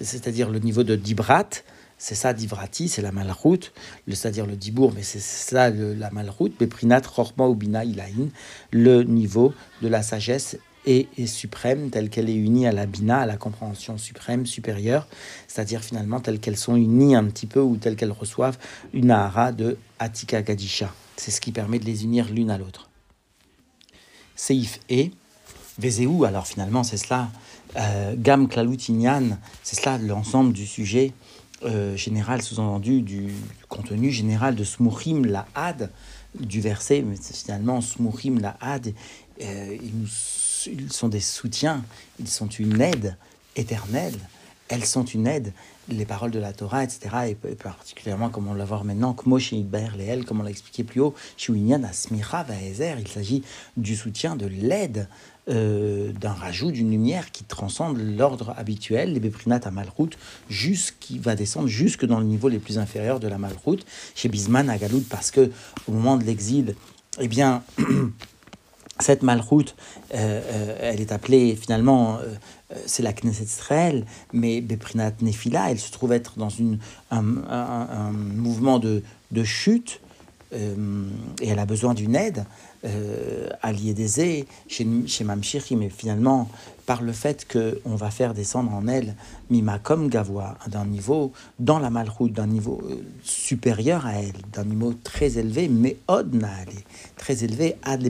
[0.00, 1.48] c'est-à-dire le niveau de Dibrat,
[1.98, 3.72] c'est ça Divrati, c'est la malroute,
[4.06, 8.30] c'est-à-dire le dibour, mais c'est ça la malroute, Beprinat, Chorma ou Bina Ilaïn,
[8.70, 10.56] le niveau de la sagesse
[10.88, 15.06] et, suprême, telle qu'elle est unie à la Bina, à la compréhension suprême, supérieure,
[15.46, 18.58] c'est-à-dire finalement telles qu'elles sont unies un petit peu ou telles qu'elles reçoivent
[18.94, 20.92] une Ahara de Atika Gadisha.
[21.16, 22.88] C'est ce qui permet de les unir l'une à l'autre.
[24.34, 25.10] Seif et
[25.78, 27.28] Vezeu, alors finalement c'est cela,
[27.76, 28.48] euh, Gam
[29.62, 31.12] c'est cela l'ensemble du sujet
[31.64, 33.28] euh, général, sous-entendu du,
[33.68, 35.90] contenu général de Smouchim la Had,
[36.38, 38.94] du verset, mais finalement Smouchim la Had,
[39.42, 39.76] euh,
[40.72, 41.84] ils sont des soutiens,
[42.18, 43.16] ils sont une aide
[43.56, 44.18] éternelle,
[44.68, 45.52] elles sont une aide,
[45.88, 49.38] les paroles de la Torah, etc., et particulièrement, comme on l'a voir maintenant, comme on
[50.42, 51.14] l'a expliqué plus haut,
[51.48, 53.42] il s'agit
[53.76, 55.08] du soutien, de l'aide,
[55.48, 60.18] euh, d'un rajout d'une lumière qui transcende l'ordre habituel, les Beprinat à Malroute,
[61.00, 64.68] qui va descendre jusque dans le niveau les plus inférieurs de la Malroute, chez Bisman
[64.68, 65.50] à Galoud, parce que
[65.86, 66.74] au moment de l'exil,
[67.18, 67.62] eh bien,
[69.00, 69.76] cette malroute,
[70.14, 72.34] euh, euh, elle est appelée finalement, euh,
[72.86, 76.48] c'est la Knesset Israël, mais Beprinat Nefila, elle se trouve être dans
[77.10, 80.00] un, mouvement de, de, chute
[80.54, 81.06] euh,
[81.40, 82.44] et elle a besoin d'une aide,
[82.84, 86.48] euh, alliée des chez, chez Mamshiri, mais finalement,
[86.86, 89.14] par le fait qu'on va faire descendre en elle
[89.50, 94.64] Mima comme Gavois, d'un niveau dans la malroute, d'un niveau euh, supérieur à elle, d'un
[94.64, 96.30] niveau très élevé, mais Od
[97.16, 98.08] très élevé, Ad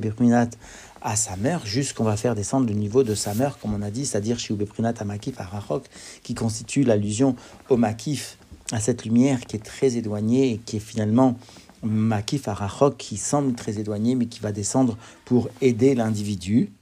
[1.00, 3.90] à sa mère, jusqu'on va faire descendre le niveau de sa mère, comme on a
[3.90, 5.84] dit, c'est-à-dire chez Ubeprinat à Makif à Rachok,
[6.22, 7.36] qui constitue l'allusion
[7.68, 8.36] au Makif,
[8.72, 11.38] à cette lumière qui est très éloignée et qui est finalement
[11.82, 16.72] Makif à Rachok, qui semble très éloignée, mais qui va descendre pour aider l'individu.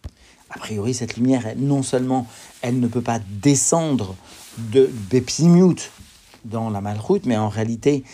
[0.51, 2.27] A priori, cette lumière, non seulement
[2.63, 4.15] elle ne peut pas descendre
[4.73, 5.91] de Bepsimut
[6.45, 8.05] dans la malroute, mais en réalité,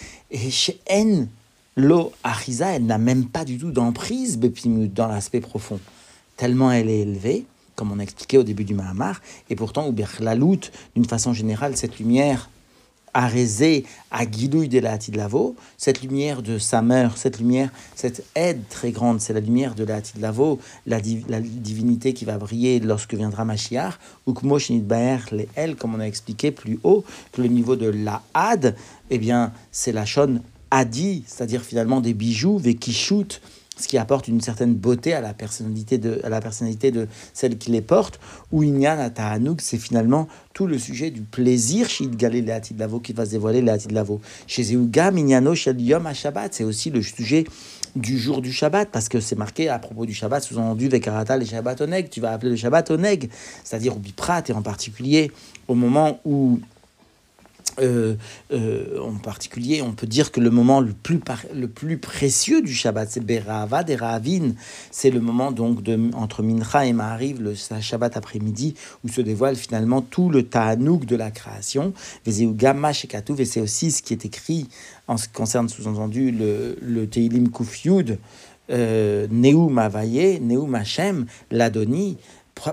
[0.50, 1.28] chez N,
[1.76, 5.78] l'eau Ariza, elle n'a même pas du tout d'emprise Bepsimut dans l'aspect profond,
[6.36, 9.20] tellement elle est élevée, comme on a expliqué au début du Mahamar,
[9.50, 12.50] et pourtant, ou Lalout, d'une façon générale, cette lumière
[13.14, 18.62] Arézé à Guidouille de la Lavo, cette lumière de sa mère, cette lumière, cette aide
[18.68, 20.98] très grande, c'est la lumière de la Lavo, la,
[21.28, 23.94] la divinité qui va briller lorsque viendra Mashiach,
[24.26, 24.34] ou
[24.80, 28.74] Baer, les elle, comme on a expliqué plus haut, que le niveau de la Had,
[29.10, 30.40] eh bien, c'est la Shon
[30.70, 33.40] Adi, c'est-à-dire finalement des bijoux, Vekishut,
[33.82, 37.58] ce qui apporte une certaine beauté à la personnalité de, à la personnalité de celle
[37.58, 38.20] qui les porte,
[38.52, 43.12] ou Inyan Ta'anouk, c'est finalement tout le sujet du plaisir chez Galé de Lavo qui
[43.12, 44.20] va se dévoiler Lavo.
[44.46, 45.10] Chez Zeuga,
[45.54, 47.44] Shel Yom Shabbat, c'est aussi le sujet
[47.96, 51.44] du jour du Shabbat, parce que c'est marqué à propos du Shabbat, sous-entendu Vekarata le
[51.44, 53.30] Shabbat Oneg, tu vas appeler le Shabbat Oneg,
[53.64, 55.30] c'est-à-dire au Biprat, et en particulier
[55.68, 56.60] au moment où
[57.82, 58.14] euh,
[58.52, 61.20] euh, en particulier, on peut dire que le moment le plus,
[61.54, 64.52] le plus précieux du Shabbat, c'est Berava des Ravin.
[64.90, 65.80] C'est le moment donc
[66.14, 68.74] entre Mincha et Ma'ariv, le Shabbat après-midi,
[69.04, 71.92] où se dévoile finalement tout le Ta'anouk de la création.
[72.26, 74.68] et c'est aussi ce qui est écrit
[75.08, 78.18] en ce qui concerne sous-entendu le, le Teilim Kuf Yud,
[78.70, 80.40] euh, Neum Avaye,
[81.50, 82.16] l'Adoni,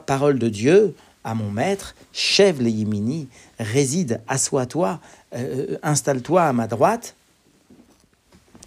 [0.06, 0.94] parole de Dieu
[1.24, 3.28] à mon maître, chève les Yimini,
[3.60, 5.00] réside, assois-toi,
[5.36, 7.16] euh, installe-toi à ma droite,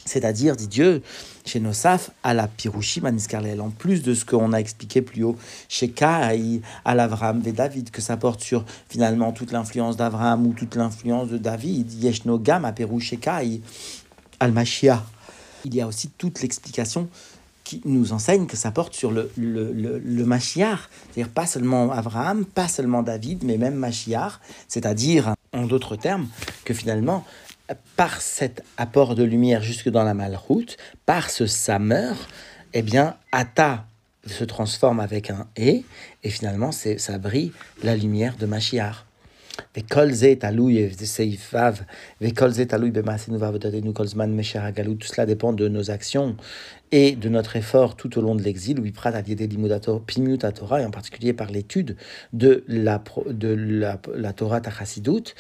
[0.05, 1.03] c'est-à-dire, dit Dieu,
[1.45, 5.37] chez Nosaf, à la Pirouchi Maniskarlel, en plus de ce qu'on a expliqué plus haut,
[5.69, 10.53] chez Kaï, à l'Avram et David, que ça porte sur finalement toute l'influence d'Avram ou
[10.53, 14.55] toute l'influence de David, Yeshno Gam, à Pérou, chez al.
[15.65, 17.09] Il y a aussi toute l'explication
[17.65, 20.27] qui nous enseigne que ça porte sur le, le, le,
[21.13, 26.29] c'est-à-dire pas seulement Abraham, pas seulement David, mais même Machiar, c'est-à-dire, en d'autres termes,
[26.65, 27.25] que finalement,
[27.97, 32.13] par cet apport de lumière jusque dans la malroute, par ce Samer,
[32.75, 33.87] eh bien, Ata
[34.27, 35.85] se transforme avec un et,
[36.23, 37.53] et finalement, ça brille
[37.83, 39.07] la lumière de Machiar.
[44.99, 46.37] Tout cela dépend de nos actions
[46.93, 48.79] et de notre effort tout au long de l'exil,
[50.53, 51.97] Torah, et en particulier par l'étude
[52.35, 55.35] de la, de la, la Torah Tachasidut,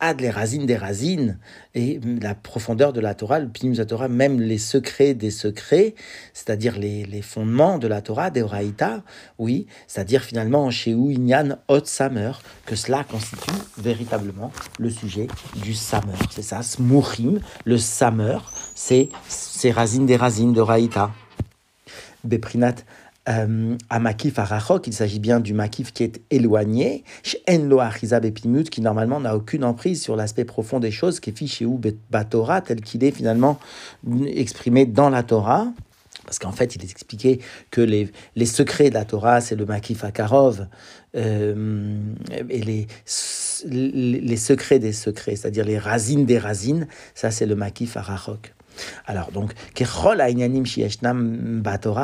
[0.00, 1.38] ad les razines des razines,
[1.74, 3.46] et la profondeur de la Torah, le
[3.86, 5.94] Torah, même les secrets des secrets,
[6.34, 9.04] c'est-à-dire les, les, fondements de la Torah, des Oraïta,
[9.38, 12.32] oui, c'est-à-dire finalement chez Inyan Hot Samer,
[12.66, 15.28] que cela constitue véritablement le sujet
[15.62, 16.18] du Samer.
[16.30, 18.38] C'est ça, Smuchim, le Samer,
[18.74, 20.79] c'est ces racines des racines de Raïta.
[22.24, 22.74] Beprinat
[23.28, 27.04] euh, à Makif à Rachok, il s'agit bien du Makif qui est éloigné,
[28.20, 31.78] Bepimut, qui normalement n'a aucune emprise sur l'aspect profond des choses, qui est fiché ou
[32.24, 33.58] Torah, tel qu'il est finalement
[34.26, 35.68] exprimé dans la Torah.
[36.24, 39.66] Parce qu'en fait, il est expliqué que les, les secrets de la Torah, c'est le
[39.66, 40.66] Makif Akarov,
[41.16, 41.98] euh,
[42.48, 42.86] et les,
[43.64, 48.54] les, secrets des secrets, c'est-à-dire les racines des racines, ça c'est le Makif Arachok.
[49.06, 49.52] Alors donc,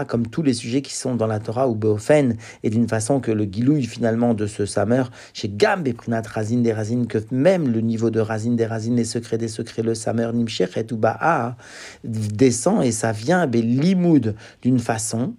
[0.05, 3.31] comme tous les sujets qui sont dans la Torah ou Beofen, et d'une façon que
[3.31, 7.81] le guilouille finalement de ce Samer, chez Gam Prinat Razin des Razin, que même le
[7.81, 11.57] niveau de Razin des Razin, les secrets des secrets, le Samer Nimshech et Ba'a,
[12.05, 15.35] descend et ça vient limoud d'une façon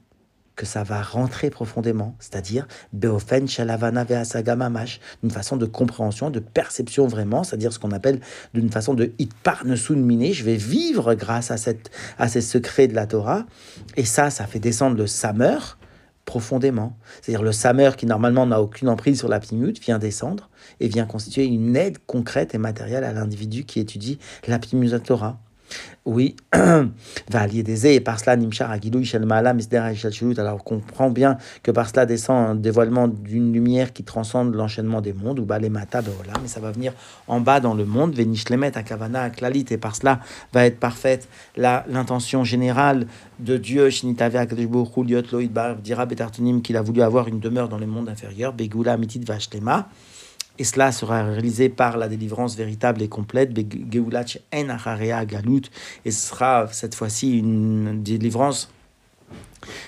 [0.58, 4.06] que ça va rentrer profondément, c'est-à-dire beofen shalavana
[4.56, 8.20] mamash, d'une façon de compréhension, de perception vraiment, c'est-à-dire ce qu'on appelle
[8.54, 12.96] d'une façon de itparnesun mine, je vais vivre grâce à, cette, à ces secrets de
[12.96, 13.46] la Torah,
[13.96, 15.60] et ça, ça fait descendre le samer
[16.26, 16.98] profondément.
[17.22, 20.50] C'est-à-dire le samer qui normalement n'a aucune emprise sur la pimut vient descendre
[20.80, 24.60] et vient constituer une aide concrète et matérielle à l'individu qui étudie la
[25.00, 25.40] Torah.
[26.10, 30.40] Oui, va et par cela Nimshar Agilou Ishel Maala Misdera Ishel Shulut.
[30.40, 35.12] Alors comprend bien que par cela descend un dévoilement d'une lumière qui transcende l'enchaînement des
[35.12, 36.94] mondes, ou Balemata Beola, mais ça va venir
[37.28, 40.22] en bas dans le monde, Venishlemet Akavana Aklalit, et par cela
[40.54, 41.28] va être parfaite
[41.58, 43.06] l'intention générale
[43.40, 47.80] de Dieu, Shinitave Akadishbo Liot Loïd Bar, dira qu'il a voulu avoir une demeure dans
[47.80, 49.90] les mondes inférieurs, Begula Mitit Vashlema.
[50.60, 55.62] Et cela sera réalisé par la délivrance véritable et complète, en Galut,
[56.06, 58.70] et ce sera cette fois-ci une délivrance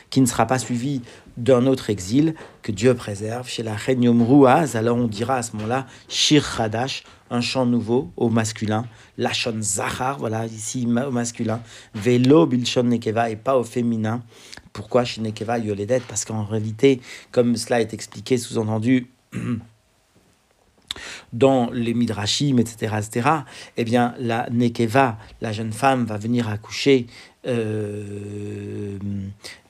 [0.10, 1.02] qui ne sera pas suivie
[1.38, 3.48] d'un autre exil que Dieu préserve.
[3.48, 8.12] Chez la Renyom Ruaz, alors on dira à ce moment-là Shir Hadash, un chant nouveau
[8.18, 8.86] au masculin,
[9.18, 11.62] Lachon Zahar, voilà, ici au masculin,
[11.94, 14.22] Velo Bilshon Nekeva et pas au féminin.
[14.74, 17.02] Pourquoi chez Nekeva Yoledet Parce qu'en réalité,
[17.32, 19.08] comme cela est expliqué, sous-entendu,
[21.34, 23.30] dans les midrashim, etc., etc.,
[23.78, 27.08] eh bien, la Nekeva, la jeune femme, va venir accoucher
[27.48, 28.98] euh,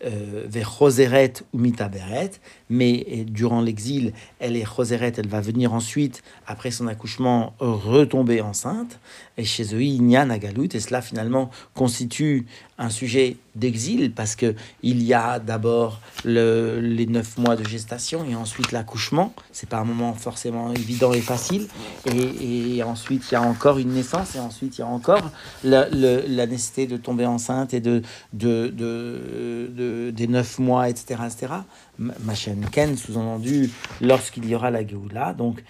[0.03, 2.31] euh, vers Roseret ou Mitaberet,
[2.69, 8.99] mais durant l'exil, elle est Roseret, elle va venir ensuite, après son accouchement, retomber enceinte,
[9.37, 12.45] et chez eux, il y a Nagalut, et cela finalement constitue
[12.77, 18.25] un sujet d'exil, parce que il y a d'abord le, les neuf mois de gestation,
[18.29, 21.67] et ensuite l'accouchement, c'est pas un moment forcément évident et facile,
[22.05, 25.31] et, ensuite il y a encore une naissance, et ensuite il y a encore
[25.63, 28.01] la, la nécessité de tomber enceinte et de,
[28.33, 31.21] de, de des neuf mois, etc.
[31.25, 31.53] etc.
[31.99, 33.69] Machen Ken, sous-entendu,
[33.99, 35.63] lorsqu'il y aura la Géoula, donc,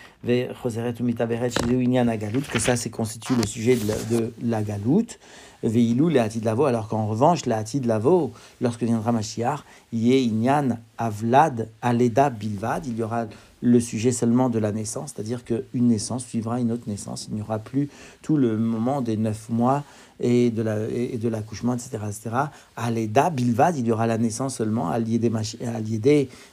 [2.52, 5.20] que ça, c'est constitue le sujet de la, de la Galoute,
[5.64, 9.62] Veilou, de Lavo, alors qu'en revanche, de Lavo, lorsque viendra Mashiach,
[9.92, 13.26] Yé Inyan Avlad Aleda Bilvad, il y aura
[13.62, 17.42] le sujet seulement de la naissance, c'est-à-dire qu'une naissance suivra une autre naissance, il n'y
[17.42, 17.90] aura plus
[18.22, 19.84] tout le moment des neuf mois
[20.20, 22.30] et de, la, et de l'accouchement, etc., etc.
[22.76, 25.30] Aleda Bilvad, il y aura la naissance seulement, Aliédé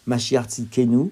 [0.06, 1.10] Mashiach Tzidkenu,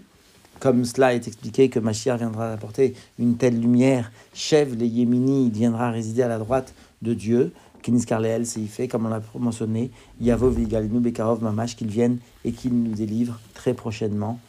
[0.61, 5.53] comme cela est expliqué que Mashiach viendra apporter une telle lumière, Chev les Yémini, il
[5.53, 10.49] viendra résider à la droite de Dieu, Kiniskarleel, c'est fait, comme on l'a mentionné, Yavo
[10.49, 14.41] Vigalinu Bekarov Mamash, qu'il vienne et qu'il nous délivre très prochainement,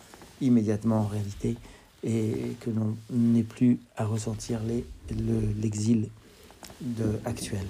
[0.42, 1.58] immédiatement en réalité,
[2.04, 4.60] et que l'on n'ait plus à ressentir
[5.62, 6.10] l'exil
[7.26, 7.66] actuel.